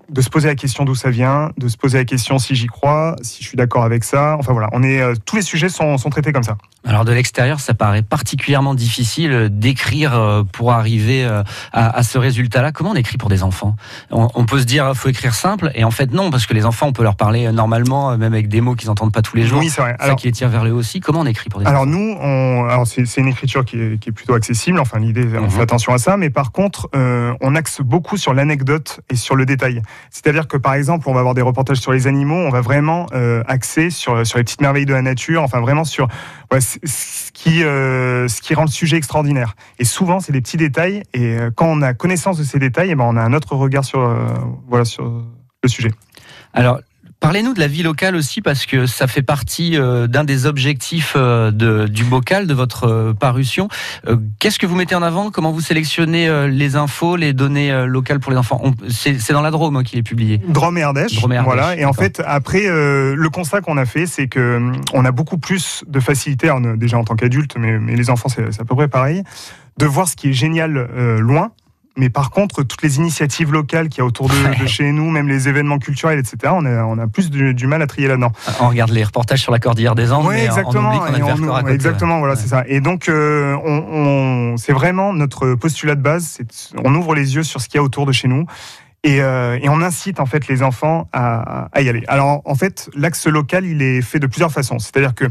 de 0.10 0.22
se 0.22 0.30
poser 0.30 0.48
la 0.48 0.56
question 0.56 0.86
d'où 0.86 0.96
ça 0.96 1.10
vient, 1.10 1.52
de 1.58 1.68
se 1.68 1.76
poser 1.76 1.98
la 1.98 2.06
question 2.06 2.40
si 2.40 2.56
j'y 2.56 2.68
crois, 2.68 3.18
si 3.22 3.44
je 3.44 3.50
suis 3.50 3.58
d'accord 3.58 3.84
avec 3.84 4.06
ça. 4.06 4.38
Enfin 4.40 4.54
voilà, 4.54 4.70
on 4.72 4.82
est, 4.84 5.02
euh, 5.02 5.16
tous 5.26 5.36
les 5.36 5.42
sujets 5.42 5.68
sont, 5.68 5.98
sont 5.98 6.10
traités 6.10 6.32
comme 6.32 6.44
ça. 6.44 6.56
Alors 6.86 7.04
de 7.04 7.12
l'extérieur, 7.12 7.60
ça 7.60 7.74
paraît 7.74 8.02
particulièrement 8.02 8.74
difficile 8.74 9.50
d'écrire 9.52 10.16
euh, 10.16 10.44
pour 10.44 10.72
arriver 10.72 11.26
euh, 11.26 11.44
à, 11.74 12.04
ce 12.04 12.18
résultat-là. 12.18 12.72
Comment 12.72 12.92
on 12.92 12.96
écrit 12.96 13.18
pour 13.18 13.28
des 13.28 13.44
enfants? 13.44 13.76
On, 14.12 14.46
peut 14.46 14.60
se 14.60 14.66
dire 14.66 14.96
faut 14.96 15.10
écrire 15.10 15.34
simple, 15.34 15.72
et 15.76 15.84
en 15.84 15.92
fait 15.92 16.14
non, 16.14 16.30
parce 16.30 16.46
que 16.46 16.54
les 16.54 16.66
enfants, 16.66 16.88
on 16.88 16.94
peut 16.94 17.04
leur 17.04 17.18
parler 17.18 17.52
normalement, 17.52 18.18
même 18.18 18.34
avec 18.34 18.48
des 18.48 18.62
mots 18.62 18.76
qu'ils 18.76 18.88
n'entendent 18.88 19.12
pas 19.12 19.24
tous 19.24 19.36
les 19.36 19.44
jours. 19.44 19.60
Oui, 19.60 19.70
c'est 19.70 19.82
vrai. 19.82 19.98
Ça 20.00 20.16
qui 20.16 20.28
les 20.28 20.32
tire 20.32 20.48
vers 20.48 20.64
le 20.64 20.72
haut 20.72 20.78
aussi. 20.78 21.02
Comment 21.02 21.22
on 21.22 21.26
écrit 21.26 21.50
pour 21.50 21.60
des 21.60 21.66
alors 21.66 21.82
enfants? 21.82 21.92
nous, 21.92 22.18
on, 22.22 22.66
alors 22.70 22.88
c'est, 22.88 23.18
une 23.18 23.28
écriture 23.28 23.66
qui 23.66 23.78
est, 23.78 24.00
qui 24.00 24.10
est, 24.10 24.14
plutôt 24.14 24.36
accessible. 24.36 24.80
Enfin 24.80 25.00
l'idée, 25.00 25.28
on 25.38 25.50
fait 25.50 25.58
mhm. 25.58 25.64
attention 25.64 25.94
à 25.94 25.98
ça, 25.98 26.16
mais 26.16 26.30
par 26.30 26.54
contre, 26.54 26.90
on 26.94 27.56
axe 27.56 27.82
beaucoup 27.82 28.16
sur 28.16 28.34
l'anecdote 28.34 29.02
et 29.10 29.16
sur 29.16 29.36
le 29.36 29.46
détail. 29.46 29.65
C'est-à-dire 30.10 30.48
que 30.48 30.58
par 30.58 30.74
exemple, 30.74 31.08
on 31.10 31.14
va 31.14 31.20
avoir 31.20 31.36
des 31.36 31.42
reportages 31.42 31.78
sur 31.78 31.92
les 31.92 32.08
animaux, 32.08 32.36
on 32.36 32.50
va 32.50 32.62
vraiment 32.62 33.08
euh, 33.14 33.44
axer 33.48 33.90
sur, 33.90 34.26
sur 34.26 34.38
les 34.38 34.44
petites 34.44 34.62
merveilles 34.62 34.86
de 34.86 34.94
la 34.94 35.02
nature, 35.02 35.44
enfin 35.44 35.60
vraiment 35.62 35.84
sur 35.84 36.08
ce, 36.60 37.32
qui, 37.32 37.64
euh, 37.64 38.28
ce 38.28 38.42
qui 38.42 38.54
rend 38.54 38.64
le 38.64 38.70
sujet 38.70 38.98
extraordinaire. 38.98 39.56
Et 39.80 39.86
souvent, 39.86 40.20
c'est 40.20 40.32
des 40.32 40.42
petits 40.42 40.58
détails, 40.58 41.04
et 41.14 41.38
euh, 41.38 41.52
quand 41.56 41.68
on 41.68 41.82
a 41.82 41.94
connaissance 41.94 42.38
de 42.38 42.44
ces 42.44 42.60
détails, 42.60 42.90
eh 42.92 42.96
ben, 42.96 43.06
on 43.06 43.18
a 43.18 43.22
un 43.22 43.34
autre 43.34 43.56
regard 43.56 43.86
sur, 43.86 44.02
voilà, 44.68 44.86
sur 44.86 45.24
le 45.64 45.70
sujet. 45.70 45.92
Alors, 46.54 46.80
Parlez-nous 47.20 47.54
de 47.54 47.60
la 47.60 47.68
vie 47.68 47.82
locale 47.82 48.16
aussi, 48.16 48.42
parce 48.42 48.66
que 48.66 48.86
ça 48.86 49.08
fait 49.08 49.22
partie 49.22 49.78
euh, 49.78 50.06
d'un 50.06 50.24
des 50.24 50.46
objectifs 50.46 51.14
euh, 51.16 51.50
de, 51.50 51.88
du 51.88 52.04
bocal, 52.04 52.46
de 52.46 52.54
votre 52.54 52.88
euh, 52.88 53.14
parution. 53.14 53.68
Qu'est-ce 54.40 54.60
que 54.60 54.66
vous 54.66 54.76
mettez 54.76 54.96
en 54.96 55.02
avant? 55.02 55.32
Comment 55.32 55.52
vous 55.52 55.62
sélectionnez 55.62 56.48
les 56.50 56.76
infos, 56.76 57.16
les 57.16 57.34
données 57.34 57.86
locales 57.88 58.20
pour 58.20 58.32
les 58.32 58.38
enfants? 58.38 58.62
C'est 58.90 59.32
dans 59.32 59.42
la 59.42 59.52
Drôme 59.52 59.78
hein, 59.78 59.84
qu'il 59.84 59.98
est 59.98 60.04
publié. 60.04 60.40
Drôme 60.48 60.78
et 60.78 60.84
Ardèche. 60.84 61.20
voilà. 61.20 61.76
Et 61.78 61.86
en 61.86 61.94
fait, 61.94 62.22
après, 62.26 62.64
le 62.68 63.28
constat 63.30 63.62
qu'on 63.62 63.78
a 63.78 63.86
fait, 63.86 64.06
c'est 64.06 64.28
que 64.28 64.72
on 64.94 65.06
a 65.06 65.12
beaucoup 65.12 65.38
plus 65.38 65.84
de 65.88 66.00
facilité, 66.00 66.52
déjà 66.78 66.98
en 66.98 67.04
tant 67.04 67.16
qu'adulte, 67.16 67.56
mais, 67.58 67.80
mais, 67.80 67.96
les 67.96 68.10
enfants, 68.10 68.30
c'est 68.30 68.60
à 68.60 68.66
peu 68.66 68.76
près 68.76 68.88
pareil, 68.88 69.24
de 69.78 69.86
voir 69.86 70.08
ce 70.08 70.16
qui 70.16 70.30
est 70.30 70.34
génial 70.34 70.88
loin 71.20 71.52
mais 71.98 72.10
par 72.10 72.30
contre, 72.30 72.64
toutes 72.64 72.82
les 72.82 72.98
initiatives 72.98 73.52
locales 73.52 73.90
qu'il 73.90 74.00
y 74.00 74.02
a 74.02 74.06
autour 74.06 74.28
de, 74.28 74.66
chez 74.68 74.92
nous, 74.92 75.10
même 75.10 75.28
les 75.28 75.48
événements 75.48 75.80
culturels, 75.80 76.20
etc., 76.20 76.54
on 76.56 76.66
a, 76.66 76.84
on 76.84 76.98
a 76.98 77.08
plus 77.08 77.30
du, 77.30 77.68
mal 77.68 77.82
à 77.82 77.88
trier 77.88 78.08
là-dedans. 78.08 78.32
On 78.60 78.70
regarde 78.70 78.92
les 78.92 79.04
reportages 79.04 79.42
sur 79.42 79.52
la 79.52 79.60
Cordillère 79.60 79.96
des 79.96 80.12
Andes, 80.12 80.26
oui, 80.28 80.36
exactement, 80.36 80.92
on, 80.92 81.68
exactement, 81.68 82.20
voilà, 82.20 82.36
c'est 82.36 82.48
ça. 82.48 82.64
Et 82.68 82.82
donc, 82.82 83.08
euh, 83.08 83.56
on, 83.64 84.58
c'est 84.58 84.74
vraiment 84.74 85.14
notre 85.14 85.56
postulat 85.56 85.96
de 85.96 86.02
base. 86.02 86.40
On 86.84 86.94
ouvre 86.96 87.16
les 87.16 87.36
yeux 87.36 87.44
sur 87.44 87.62
ce 87.62 87.70
qu'il 87.70 87.78
y 87.78 87.80
a 87.80 87.84
autour 87.84 88.06
de 88.06 88.12
chez 88.12 88.28
nous. 88.28 88.46
Euh, 89.06 89.60
et, 89.62 89.70
on 89.70 89.82
incite 89.82 90.20
en 90.20 90.26
fait 90.26 90.48
les 90.48 90.64
enfants 90.64 91.08
à, 91.14 91.70
y 91.80 91.90
aller. 91.90 92.04
Alors 92.08 92.42
en 92.46 92.56
fait, 92.56 92.90
l'axe 92.96 93.28
local, 93.28 93.66
il 93.66 93.82
est 93.82 94.02
fait 94.02 94.20
de 94.20 94.28
plusieurs 94.28 94.52
façons. 94.52 94.80
C'est-à-dire 94.80 95.14
que 95.14 95.26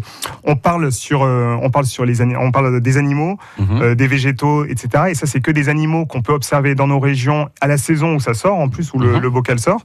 on 0.44 0.56
parle 0.56 0.92
sur, 0.92 1.22
euh, 1.22 1.56
on 1.60 1.70
parle 1.70 1.86
sur 1.86 2.04
les, 2.04 2.22
on 2.22 2.50
parle 2.52 2.80
des 2.80 2.96
animaux, 2.96 3.38
mhm. 3.58 3.82
euh, 3.82 3.94
des 3.94 4.06
végétaux, 4.06 4.64
etc. 4.64 5.04
Et 5.08 5.14
ça, 5.14 5.26
c'est 5.26 5.40
que 5.40 5.50
des 5.50 5.68
animaux 5.68 6.06
qu'on 6.06 6.22
peut 6.22 6.32
observer 6.32 6.74
dans 6.74 6.86
nos 6.86 7.00
régions 7.00 7.48
à 7.60 7.66
la 7.66 7.78
saison 7.78 8.14
où 8.14 8.20
ça 8.20 8.34
sort, 8.34 8.58
en 8.58 8.68
plus 8.68 8.92
où 8.92 8.98
le, 8.98 9.14
mhm. 9.14 9.18
le 9.18 9.30
bocal 9.30 9.58
sort. 9.58 9.82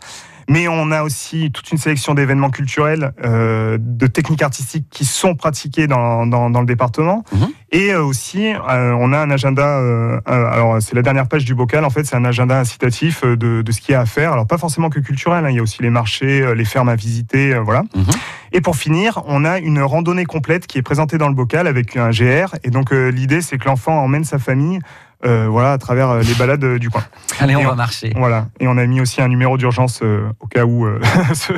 Mais 0.50 0.68
on 0.68 0.92
a 0.92 1.04
aussi 1.04 1.52
toute 1.52 1.72
une 1.72 1.78
sélection 1.78 2.16
d'événements 2.16 2.50
culturels, 2.50 3.14
euh, 3.24 3.78
de 3.80 4.08
techniques 4.08 4.42
artistiques 4.42 4.88
qui 4.90 5.06
sont 5.06 5.36
pratiquées 5.36 5.86
dans, 5.86 6.26
dans, 6.26 6.50
dans 6.50 6.60
le 6.60 6.66
département. 6.66 7.24
Mhm. 7.32 7.48
Et 7.72 7.94
euh, 7.94 8.04
aussi, 8.04 8.48
euh, 8.48 8.96
on 9.00 9.14
a 9.14 9.20
un 9.20 9.30
agenda, 9.30 9.78
euh, 9.78 10.20
alors 10.26 10.82
c'est 10.82 10.96
la 10.96 11.04
dernière 11.04 11.28
page 11.28 11.46
du 11.46 11.54
bocal, 11.54 11.86
en 11.86 11.92
fait, 11.92 12.04
c'est 12.04 12.16
un 12.16 12.26
agenda 12.26 12.60
incitatif 12.60 13.24
de, 13.24 13.62
de 13.62 13.72
ce 13.72 13.80
qu'il 13.80 13.92
y 13.92 13.96
a 13.96 14.02
à 14.02 14.08
faire. 14.08 14.34
Alors 14.34 14.48
pas 14.48 14.58
forcément 14.58 14.90
que 14.90 15.00
culturel, 15.00 15.46
hein, 15.46 15.52
il 15.52 15.56
y 15.56 15.60
a 15.60 15.62
aussi 15.62 15.84
les 15.84 15.92
marchés, 15.92 16.56
les 16.56 16.66
fermes 16.66 16.90
à 16.90 16.96
visiter, 16.96 17.54
voilà. 17.60 17.84
Mhm. 17.96 18.06
Et 18.52 18.62
pour 18.62 18.76
finir, 18.76 19.22
on 19.28 19.46
a 19.46 19.60
une 19.60 19.80
randonnée 19.80 20.26
complète 20.26 20.66
qui 20.66 20.80
est 20.80 20.82
présentée 20.82 21.20
dans 21.20 21.28
le 21.28 21.36
bocal 21.36 21.68
avec 21.68 21.96
un 21.96 22.10
GR. 22.10 22.56
Et 22.64 22.72
donc 22.72 22.90
l'idée, 22.92 23.42
c'est 23.42 23.60
que 23.60 23.66
l'enfant 23.66 24.02
emmène 24.02 24.24
sa 24.24 24.40
famille 24.40 24.80
euh, 24.80 24.84
voilà, 25.24 25.74
à 25.74 25.78
travers 25.78 26.10
euh, 26.10 26.22
les 26.22 26.34
balades 26.36 26.64
euh, 26.64 26.80
du 26.80 26.90
coin. 26.90 27.04
Allez, 27.40 27.56
on, 27.56 27.64
va 27.64 27.76
marcher. 27.76 28.12
Voilà, 28.16 28.48
et 28.60 28.68
on 28.68 28.78
a 28.78 28.86
mis 28.86 29.02
aussi 29.02 29.22
un 29.22 29.28
numéro 29.28 29.58
d'urgence 29.58 30.02
au 30.02 30.48
cas 30.48 30.66
où 30.66 30.88
ce, 31.34 31.54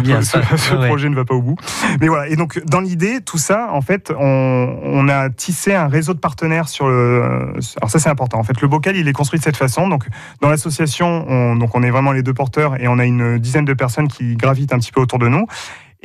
bien, 0.00 0.22
ce, 0.22 0.38
projet 0.86 1.08
ne 1.08 1.14
va 1.14 1.24
pas 1.24 1.34
au 1.34 1.42
bout. 1.42 1.56
Mais 2.00 2.08
voilà, 2.08 2.28
et 2.28 2.36
donc 2.36 2.60
dans 2.66 2.80
l'idée, 2.80 3.20
tout 3.20 3.38
ça, 3.38 3.68
en 3.72 3.80
fait, 3.80 4.12
on, 4.16 4.78
on, 4.82 5.08
a 5.08 5.30
tissé 5.30 5.74
un 5.74 5.88
réseau 5.88 6.14
de 6.14 6.18
partenaires 6.18 6.68
sur 6.68 6.88
le. 6.88 7.52
Alors 7.76 7.90
ça, 7.90 7.98
c'est 7.98 8.08
important. 8.08 8.38
En 8.38 8.44
fait, 8.44 8.60
le 8.60 8.68
bocal, 8.68 8.96
il 8.96 9.06
est 9.06 9.12
construit 9.12 9.38
de 9.38 9.44
cette 9.44 9.56
façon. 9.56 9.88
Donc 9.88 10.04
dans 10.40 10.48
l'association, 10.48 11.24
on, 11.28 11.56
donc 11.56 11.74
on 11.74 11.82
est 11.82 11.90
vraiment 11.90 12.12
les 12.12 12.22
deux 12.22 12.34
porteurs 12.34 12.80
et 12.80 12.88
on 12.88 12.98
a 12.98 13.04
une 13.04 13.38
dizaine 13.38 13.64
de 13.64 13.74
personnes 13.74 14.08
qui 14.08 14.36
gravitent 14.36 14.72
un 14.72 14.78
petit 14.78 14.92
peu 14.92 15.00
autour 15.00 15.18
de 15.18 15.28
nous. 15.28 15.46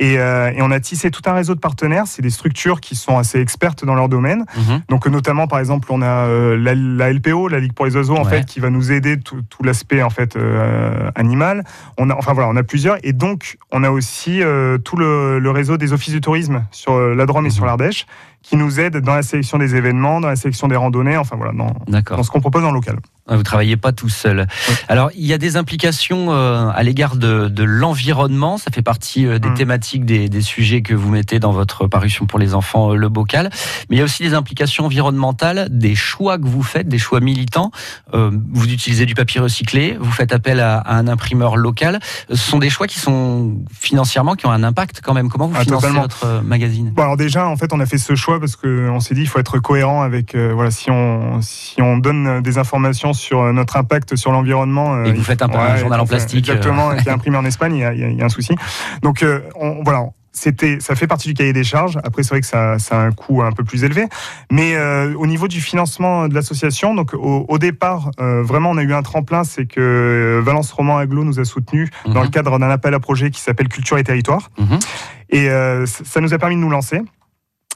Euh, 0.00 0.52
et, 0.54 0.62
on 0.62 0.70
a 0.70 0.80
tissé 0.80 1.10
tout 1.10 1.22
un 1.26 1.32
réseau 1.32 1.54
de 1.54 1.60
partenaires. 1.60 2.06
C'est 2.06 2.22
des 2.22 2.30
structures 2.30 2.80
qui 2.80 2.94
sont 2.94 3.18
assez 3.18 3.40
expertes 3.40 3.84
dans 3.84 3.94
leur 3.94 4.08
domaine. 4.08 4.44
Mhm. 4.56 4.82
Donc 4.88 5.06
notamment, 5.06 5.46
par 5.46 5.58
exemple, 5.58 5.88
on 5.90 6.02
a 6.02 6.26
euh, 6.26 6.56
la, 6.56 7.12
LPO, 7.12 7.48
la 7.48 7.60
Ligue 7.60 7.72
pour 7.72 7.86
les 7.86 7.96
oiseaux, 7.96 8.16
en 8.16 8.24
fait, 8.24 8.46
qui 8.46 8.60
va 8.60 8.70
nous 8.70 8.92
aider 8.92 9.18
tout, 9.18 9.42
l'aspect 9.62 10.02
en 10.02 10.10
fait 10.10 10.36
euh, 10.36 11.10
animal. 11.14 11.64
On 11.98 12.10
a, 12.10 12.14
enfin 12.14 12.32
voilà, 12.32 12.48
on 12.48 12.56
a 12.56 12.62
plusieurs. 12.62 12.98
Et 13.02 13.12
donc, 13.12 13.58
on 13.72 13.82
a 13.82 13.90
aussi 13.90 14.40
tout 14.84 14.96
le, 14.96 15.50
réseau 15.50 15.76
des 15.76 15.92
offices 15.92 16.12
du 16.12 16.20
tourisme 16.20 16.64
sur 16.70 16.98
la 16.98 17.26
Drôme 17.26 17.46
et 17.46 17.50
sur 17.50 17.62
mhm. 17.62 17.68
l'Ardèche, 17.68 18.06
qui 18.48 18.56
nous 18.56 18.80
aident 18.80 18.98
dans 18.98 19.14
la 19.14 19.22
sélection 19.22 19.58
des 19.58 19.74
événements, 19.74 20.20
dans 20.20 20.28
la 20.28 20.36
sélection 20.36 20.68
des 20.68 20.76
randonnées. 20.76 21.16
Enfin 21.16 21.36
voilà, 21.36 21.52
dans, 21.52 21.74
dans 21.86 22.22
ce 22.22 22.30
qu'on 22.30 22.40
propose 22.40 22.64
en 22.64 22.72
local. 22.72 22.98
Vous 23.30 23.42
travaillez 23.42 23.76
pas 23.76 23.92
tout 23.92 24.08
seul. 24.08 24.46
Alors, 24.88 25.10
il 25.14 25.26
y 25.26 25.34
a 25.34 25.38
des 25.38 25.56
implications 25.56 26.28
euh, 26.30 26.70
à 26.74 26.82
l'égard 26.82 27.16
de, 27.16 27.48
de 27.48 27.62
l'environnement. 27.62 28.56
Ça 28.56 28.70
fait 28.70 28.82
partie 28.82 29.26
euh, 29.26 29.38
des 29.38 29.50
mm. 29.50 29.54
thématiques, 29.54 30.04
des, 30.06 30.30
des, 30.30 30.40
sujets 30.40 30.80
que 30.80 30.94
vous 30.94 31.10
mettez 31.10 31.38
dans 31.38 31.52
votre 31.52 31.86
parution 31.86 32.24
pour 32.24 32.38
les 32.38 32.54
enfants, 32.54 32.92
euh, 32.92 32.96
le 32.96 33.10
bocal. 33.10 33.50
Mais 33.90 33.96
il 33.96 33.98
y 33.98 34.02
a 34.02 34.04
aussi 34.04 34.22
des 34.22 34.32
implications 34.32 34.86
environnementales, 34.86 35.68
des 35.70 35.94
choix 35.94 36.38
que 36.38 36.46
vous 36.46 36.62
faites, 36.62 36.88
des 36.88 36.98
choix 36.98 37.20
militants. 37.20 37.70
vous 38.12 38.64
utilisez 38.64 39.04
du 39.04 39.14
papier 39.14 39.40
recyclé, 39.40 39.98
vous 40.00 40.10
faites 40.10 40.32
appel 40.32 40.60
à, 40.60 40.82
un 40.86 41.06
imprimeur 41.06 41.56
local. 41.56 42.00
Ce 42.30 42.36
sont 42.36 42.58
des 42.58 42.70
choix 42.70 42.86
qui 42.86 42.98
sont 42.98 43.58
financièrement, 43.78 44.36
qui 44.36 44.46
ont 44.46 44.52
un 44.52 44.62
impact 44.62 45.00
quand 45.02 45.12
même. 45.12 45.28
Comment 45.28 45.48
vous 45.48 45.56
ah, 45.58 45.64
financez 45.64 45.90
votre 45.90 46.42
magazine? 46.42 46.92
Bon, 46.94 47.02
Alors 47.02 47.16
déjà, 47.16 47.46
en 47.46 47.56
fait, 47.56 47.72
on 47.72 47.80
a 47.80 47.86
fait 47.86 47.98
ce 47.98 48.14
choix 48.14 48.37
pourquoi 48.38 48.40
Parce 48.40 48.56
qu'on 48.56 49.00
s'est 49.00 49.14
dit 49.14 49.22
il 49.22 49.28
faut 49.28 49.38
être 49.38 49.58
cohérent 49.58 50.02
avec 50.02 50.36
voilà 50.36 50.70
si 50.70 50.90
on 50.90 51.40
si 51.42 51.80
on 51.82 51.98
donne 51.98 52.40
des 52.42 52.58
informations 52.58 53.12
sur 53.12 53.52
notre 53.52 53.76
impact 53.76 54.16
sur 54.16 54.32
l'environnement. 54.32 55.04
et 55.04 55.12
vous 55.12 55.22
faites 55.22 55.42
un, 55.42 55.50
un 55.50 55.76
journal 55.76 56.00
en 56.00 56.06
plastique. 56.06 56.48
Exactement, 56.48 56.94
qui 57.02 57.08
est 57.08 57.12
imprimé 57.12 57.36
en 57.36 57.44
Espagne, 57.44 57.74
il 57.76 57.80
y 57.80 57.84
a, 57.84 57.92
il 57.92 58.18
y 58.18 58.22
a 58.22 58.24
un 58.24 58.28
souci. 58.28 58.54
Donc 59.02 59.24
on, 59.56 59.82
voilà, 59.84 60.04
c'était, 60.38 60.78
ça 60.80 60.94
fait 60.94 61.06
partie 61.06 61.28
du 61.28 61.34
cahier 61.34 61.52
des 61.52 61.64
charges. 61.64 61.98
Après, 62.04 62.22
c'est 62.22 62.30
vrai 62.30 62.40
que 62.40 62.46
ça, 62.46 62.78
ça, 62.78 63.00
a 63.00 63.04
un 63.04 63.12
coût 63.12 63.42
un 63.42 63.52
peu 63.52 63.64
plus 63.64 63.84
élevé. 63.84 64.06
Mais 64.50 64.76
euh, 64.76 65.14
au 65.16 65.26
niveau 65.26 65.48
du 65.48 65.60
financement 65.60 66.28
de 66.28 66.34
l'association, 66.34 66.94
donc 66.94 67.12
au, 67.14 67.58
départ, 67.58 68.10
euh, 68.20 68.42
vraiment, 68.42 68.70
on 68.70 68.76
a 68.76 68.82
eu 68.82 68.94
un 68.94 69.02
tremplin, 69.02 69.44
c'est 69.44 69.66
que 69.66 70.40
Valence 70.44 70.70
Roman 70.72 70.98
Aglo 70.98 71.24
nous 71.24 71.40
a 71.40 71.44
soutenus 71.44 71.90
dans 72.06 72.20
le 72.20 72.26
mhm. 72.26 72.30
cadre 72.30 72.58
d'un 72.58 72.70
appel 72.70 72.94
à 72.94 73.00
projet 73.00 73.30
qui 73.30 73.40
s'appelle 73.40 73.68
Culture 73.68 73.98
et 73.98 74.04
Territoire. 74.04 74.50
Mhm. 74.58 74.78
Et 75.30 75.50
euh, 75.50 75.86
ça 75.86 76.20
nous 76.20 76.32
a 76.32 76.38
permis 76.38 76.56
de 76.56 76.60
nous 76.60 76.70
lancer. 76.70 77.02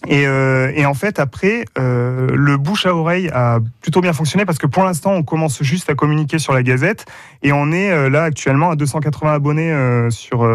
Et, 0.09 0.27
euh, 0.27 0.73
et, 0.75 0.85
en 0.85 0.95
fait, 0.95 1.19
après, 1.19 1.65
euh, 1.79 2.29
le 2.35 2.57
bouche 2.57 2.87
à 2.87 2.95
oreille 2.95 3.29
a 3.33 3.61
plutôt 3.81 4.01
bien 4.01 4.13
fonctionné 4.13 4.45
parce 4.45 4.59
que 4.59 4.67
pour 4.67 4.85
l'instant, 4.85 5.13
on 5.13 5.23
commence 5.23 5.63
juste 5.63 5.89
à 5.91 5.95
communiquer 5.95 6.39
sur 6.39 6.53
la 6.53 6.63
Gazette 6.63 7.07
et 7.43 7.53
on 7.53 7.71
est 7.73 7.91
euh, 7.91 8.11
là 8.11 8.25
actuellement 8.25 8.71
à 8.71 8.77
280 8.77 9.33
abonnés 9.33 9.73
euh, 9.73 10.11
sur 10.11 10.49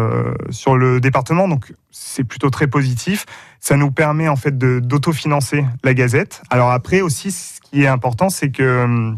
sur 0.50 0.76
le 0.76 1.00
département, 1.00 1.48
donc 1.48 1.72
c'est 1.90 2.24
plutôt 2.24 2.50
très 2.50 2.66
positif. 2.66 3.24
Ça 3.60 3.76
nous 3.76 3.90
permet 3.90 4.28
en 4.28 4.36
fait 4.36 4.56
d'autofinancer 4.56 5.64
la 5.82 5.94
Gazette. 5.94 6.42
Alors 6.50 6.70
après 6.70 7.00
aussi, 7.00 7.32
ce 7.32 7.60
qui 7.60 7.82
est 7.82 7.88
important, 7.88 8.28
c'est 8.28 8.50
que 8.50 9.14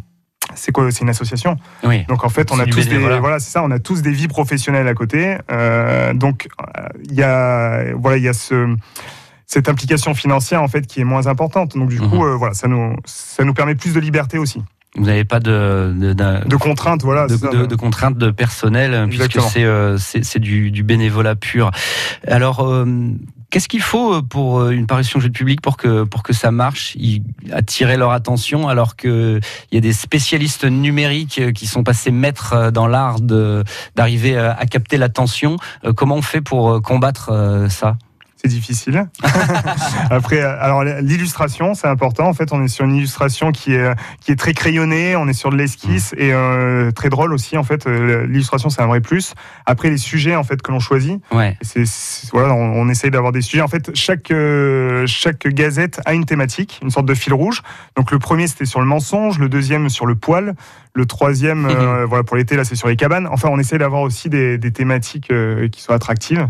c'est 0.55 0.73
quoi 0.73 0.91
C'est 0.91 1.03
une 1.03 1.11
association. 1.11 1.57
Oui. 1.85 2.05
Donc 2.07 2.25
en 2.25 2.29
fait, 2.29 2.53
on 2.53 2.59
a 2.59 2.67
tous 2.67 2.89
des 2.89 2.99
voilà, 2.99 3.41
c'est 3.41 3.51
ça, 3.51 3.63
on 3.63 3.71
a 3.71 3.79
tous 3.79 4.03
des 4.03 4.13
vies 4.13 4.29
professionnelles 4.29 4.89
à 4.89 4.95
côté. 4.95 5.37
donc 6.15 6.49
il 7.05 7.15
y 7.15 7.23
a 7.23 7.95
voilà, 7.97 8.17
il 8.17 8.23
y 8.23 8.29
a 8.29 8.33
ce 8.33 8.77
cette 9.51 9.69
implication 9.69 10.15
financière 10.15 10.63
en 10.63 10.69
fait 10.69 10.87
qui 10.87 11.01
est 11.01 11.05
moins 11.05 11.27
importante. 11.27 11.77
Donc 11.77 11.89
du 11.89 11.99
coup, 11.99 12.17
mhm. 12.17 12.23
euh, 12.23 12.37
voilà, 12.37 12.55
ça 12.55 12.69
nous 12.69 12.95
ça 13.05 13.45
nous 13.45 13.53
permet 13.53 13.75
plus 13.75 13.93
de 13.93 14.01
liberté 14.01 14.39
aussi. 14.39 14.63
Vous 14.97 15.05
n'avez 15.05 15.25
pas 15.25 15.41
de 15.41 15.93
de, 15.97 16.13
de, 16.13 16.57
contraintes, 16.57 17.03
voilà, 17.03 17.27
de, 17.27 17.67
de, 17.67 17.77
contraintes 17.77 18.17
de 18.17 18.31
personnel 18.31 19.07
puisque 19.09 19.41
c'est 19.41 19.65
euh, 19.65 19.99
c'est 19.99 20.39
du, 20.39 20.71
du, 20.71 20.83
bénévolat 20.83 21.35
pur. 21.35 21.71
Alors. 22.27 22.61
Euh, 22.61 22.87
qu'est-ce 23.51 23.67
qu'il 23.67 23.83
faut 23.83 24.23
pour 24.23 24.69
une 24.69 24.87
parution 24.87 25.19
jeu 25.19 25.29
public 25.29 25.61
pour 25.61 25.77
que 25.77 26.05
pour 26.05 26.23
que 26.23 26.33
ça 26.33 26.53
marche, 26.53 26.97
attirer 27.51 27.97
leur 27.97 28.13
attention 28.13 28.69
alors 28.69 28.95
que 28.95 29.41
il 29.73 29.75
y 29.75 29.79
a 29.79 29.81
des 29.81 29.93
spécialistes 29.93 30.65
numériques 30.65 31.53
qui 31.53 31.67
sont 31.67 31.83
passés 31.83 32.13
maîtres 32.13 32.71
dans 32.71 32.87
l'art 32.87 33.17
d'arriver 33.97 34.39
à 34.39 34.65
capter 34.67 34.99
l'attention. 34.99 35.57
Comment 35.97 36.15
on 36.15 36.23
fait 36.23 36.41
pour 36.41 36.81
combattre 36.81 37.67
ça? 37.69 37.97
C'est 38.41 38.49
difficile. 38.49 39.07
Après, 40.11 40.41
alors 40.41 40.83
l'illustration, 40.83 41.75
c'est 41.75 41.89
important. 41.89 42.27
En 42.27 42.33
fait, 42.33 42.53
on 42.53 42.63
est 42.65 42.69
sur 42.69 42.87
une 42.87 42.95
illustration 42.95 43.53
qui 43.53 43.75
est 43.75 43.95
qui 44.21 44.33
est 44.33 44.37
très 44.37 44.55
crayonnée. 44.55 45.15
On 45.17 45.29
est 45.29 45.35
sur 45.35 45.51
de 45.51 45.57
l'esquisse 45.57 46.13
mm. 46.13 46.21
et 46.21 46.33
euh, 46.33 46.91
très 46.91 47.11
drôle 47.11 47.35
aussi. 47.35 47.59
En 47.59 47.65
fait, 47.65 47.87
euh, 47.87 48.27
l'illustration, 48.27 48.71
c'est 48.71 48.81
un 48.81 48.87
vrai 48.87 49.01
plus. 49.01 49.35
Après, 49.67 49.91
les 49.91 49.99
sujets 49.99 50.37
en 50.37 50.45
fait 50.45 50.63
que 50.63 50.73
l'on 50.73 50.81
choisit, 50.81 51.21
ouais. 51.33 51.57
c'est 51.61 51.85
voilà, 52.33 52.55
on, 52.55 52.89
essaye 52.89 53.11
d'avoir 53.11 53.33
des 53.33 53.43
sujets. 53.43 53.63
En 53.63 53.69
fait, 53.69 53.95
chaque 53.95 54.31
euh, 54.31 55.07
chaque 55.07 55.47
gazette 55.49 56.01
a 56.07 56.15
une 56.15 56.25
thématique, 56.25 56.81
une 56.83 56.91
sorte 56.91 57.07
de 57.07 57.15
fil 57.15 57.35
rouge. 57.35 57.63
Donc 57.97 58.11
le 58.11 58.19
premier, 58.19 58.47
c'était 58.47 58.65
sur 58.65 58.81
le 58.81 58.87
mensonge. 58.87 59.39
Le 59.39 59.49
deuxième, 59.49 59.91
sur 59.91 60.07
le 60.07 60.15
poil. 60.15 60.55
Le 60.95 61.07
troisième, 61.07 61.69
voilà, 62.09 62.25
pour 62.25 62.37
l'été, 62.37 62.57
là, 62.57 62.65
c'est 62.65 62.75
sur 62.75 62.89
les 62.89 62.97
cabanes. 62.97 63.29
Enfin, 63.31 63.49
on 63.53 63.59
essaye 63.59 63.79
d'avoir 63.79 64.03
aussi 64.03 64.29
des, 64.29 64.59
des 64.59 64.73
thématiques 64.73 65.33
qui 65.71 65.83
soient 65.83 65.95
attractives. 65.95 66.49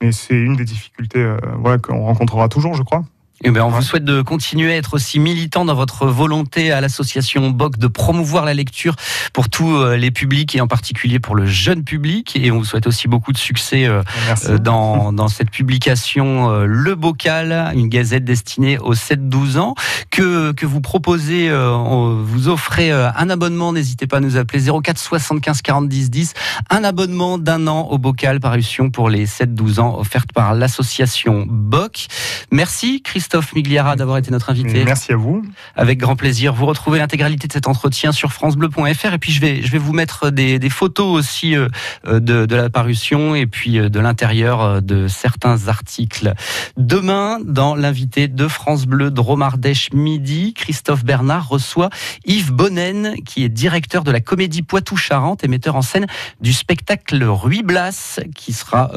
Mais 0.00 0.12
c'est 0.12 0.38
une 0.38 0.56
des 0.56 0.64
difficultés 0.64 1.18
euh, 1.22 1.78
qu'on 1.78 2.04
rencontrera 2.04 2.48
toujours, 2.48 2.74
je 2.74 2.82
crois. 2.82 3.04
Eh 3.44 3.52
bien, 3.52 3.64
on 3.64 3.68
vous 3.68 3.82
souhaite 3.82 4.04
de 4.04 4.20
continuer 4.20 4.72
à 4.72 4.76
être 4.76 4.94
aussi 4.94 5.20
militant 5.20 5.64
dans 5.64 5.76
votre 5.76 6.06
volonté 6.06 6.72
à 6.72 6.80
l'association 6.80 7.50
BOC 7.50 7.78
de 7.78 7.86
promouvoir 7.86 8.44
la 8.44 8.52
lecture 8.52 8.96
pour 9.32 9.48
tous 9.48 9.76
euh, 9.76 9.96
les 9.96 10.10
publics 10.10 10.56
et 10.56 10.60
en 10.60 10.66
particulier 10.66 11.20
pour 11.20 11.36
le 11.36 11.46
jeune 11.46 11.84
public. 11.84 12.34
Et 12.34 12.50
on 12.50 12.58
vous 12.58 12.64
souhaite 12.64 12.88
aussi 12.88 13.06
beaucoup 13.06 13.32
de 13.32 13.38
succès 13.38 13.84
euh, 13.84 14.02
euh, 14.48 14.58
dans, 14.58 15.12
dans 15.12 15.28
cette 15.28 15.52
publication 15.52 16.50
Le 16.64 16.96
Bocal, 16.96 17.70
une 17.76 17.88
gazette 17.88 18.24
destinée 18.24 18.76
aux 18.76 18.94
7-12 18.94 19.58
ans 19.58 19.76
que, 20.10 20.50
que 20.50 20.66
vous 20.66 20.80
proposez, 20.80 21.48
vous 21.50 22.48
offrez 22.48 22.90
un 22.90 23.30
abonnement, 23.30 23.72
n'hésitez 23.72 24.06
pas 24.06 24.16
à 24.16 24.20
nous 24.20 24.36
appeler 24.36 24.64
04 24.64 24.98
75 24.98 25.62
40 25.62 25.88
10 25.88 26.10
10, 26.10 26.34
un 26.70 26.82
abonnement 26.82 27.38
d'un 27.38 27.68
an 27.68 27.82
au 27.90 27.98
Bocal, 27.98 28.40
parution 28.40 28.90
pour 28.90 29.10
les 29.10 29.26
7-12 29.26 29.80
ans 29.80 29.98
offerte 29.98 30.32
par 30.32 30.54
l'association 30.54 31.44
BOC. 31.46 32.08
Merci 32.50 33.02
Christophe. 33.02 33.27
Christophe 33.28 33.54
Migliara 33.54 33.94
d'avoir 33.94 34.16
été 34.16 34.30
notre 34.30 34.48
invité. 34.48 34.86
Merci 34.86 35.12
à 35.12 35.16
vous. 35.16 35.44
Avec 35.76 35.98
grand 35.98 36.16
plaisir. 36.16 36.54
Vous 36.54 36.64
retrouvez 36.64 36.98
l'intégralité 36.98 37.46
de 37.46 37.52
cet 37.52 37.68
entretien 37.68 38.10
sur 38.10 38.32
francebleu.fr 38.32 39.12
et 39.12 39.18
puis 39.18 39.32
je 39.32 39.40
vais, 39.42 39.60
je 39.62 39.70
vais 39.70 39.76
vous 39.76 39.92
mettre 39.92 40.30
des, 40.30 40.58
des 40.58 40.70
photos 40.70 41.14
aussi 41.14 41.54
euh, 41.54 41.68
de, 42.06 42.46
de, 42.46 42.56
la 42.56 42.70
parution 42.70 43.34
et 43.34 43.46
puis 43.46 43.78
euh, 43.78 43.90
de 43.90 44.00
l'intérieur 44.00 44.62
euh, 44.62 44.80
de 44.80 45.08
certains 45.08 45.68
articles. 45.68 46.32
Demain, 46.78 47.38
dans 47.44 47.74
l'invité 47.74 48.28
de 48.28 48.48
France 48.48 48.86
Bleu 48.86 49.10
Dromardèche 49.10 49.92
Midi, 49.92 50.54
Christophe 50.54 51.04
Bernard 51.04 51.50
reçoit 51.50 51.90
Yves 52.24 52.52
Bonnen 52.52 53.14
qui 53.26 53.44
est 53.44 53.50
directeur 53.50 54.04
de 54.04 54.10
la 54.10 54.20
comédie 54.20 54.62
Poitou-Charentes 54.62 55.44
et 55.44 55.48
metteur 55.48 55.76
en 55.76 55.82
scène 55.82 56.06
du 56.40 56.54
spectacle 56.54 57.22
Ruy 57.24 57.62
Blas 57.62 58.20
qui 58.34 58.54
sera 58.54 58.90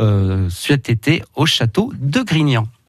cet 0.50 0.90
été 0.90 1.22
au 1.36 1.46
château 1.46 1.92
de 2.00 2.22
Grignan. 2.22 2.66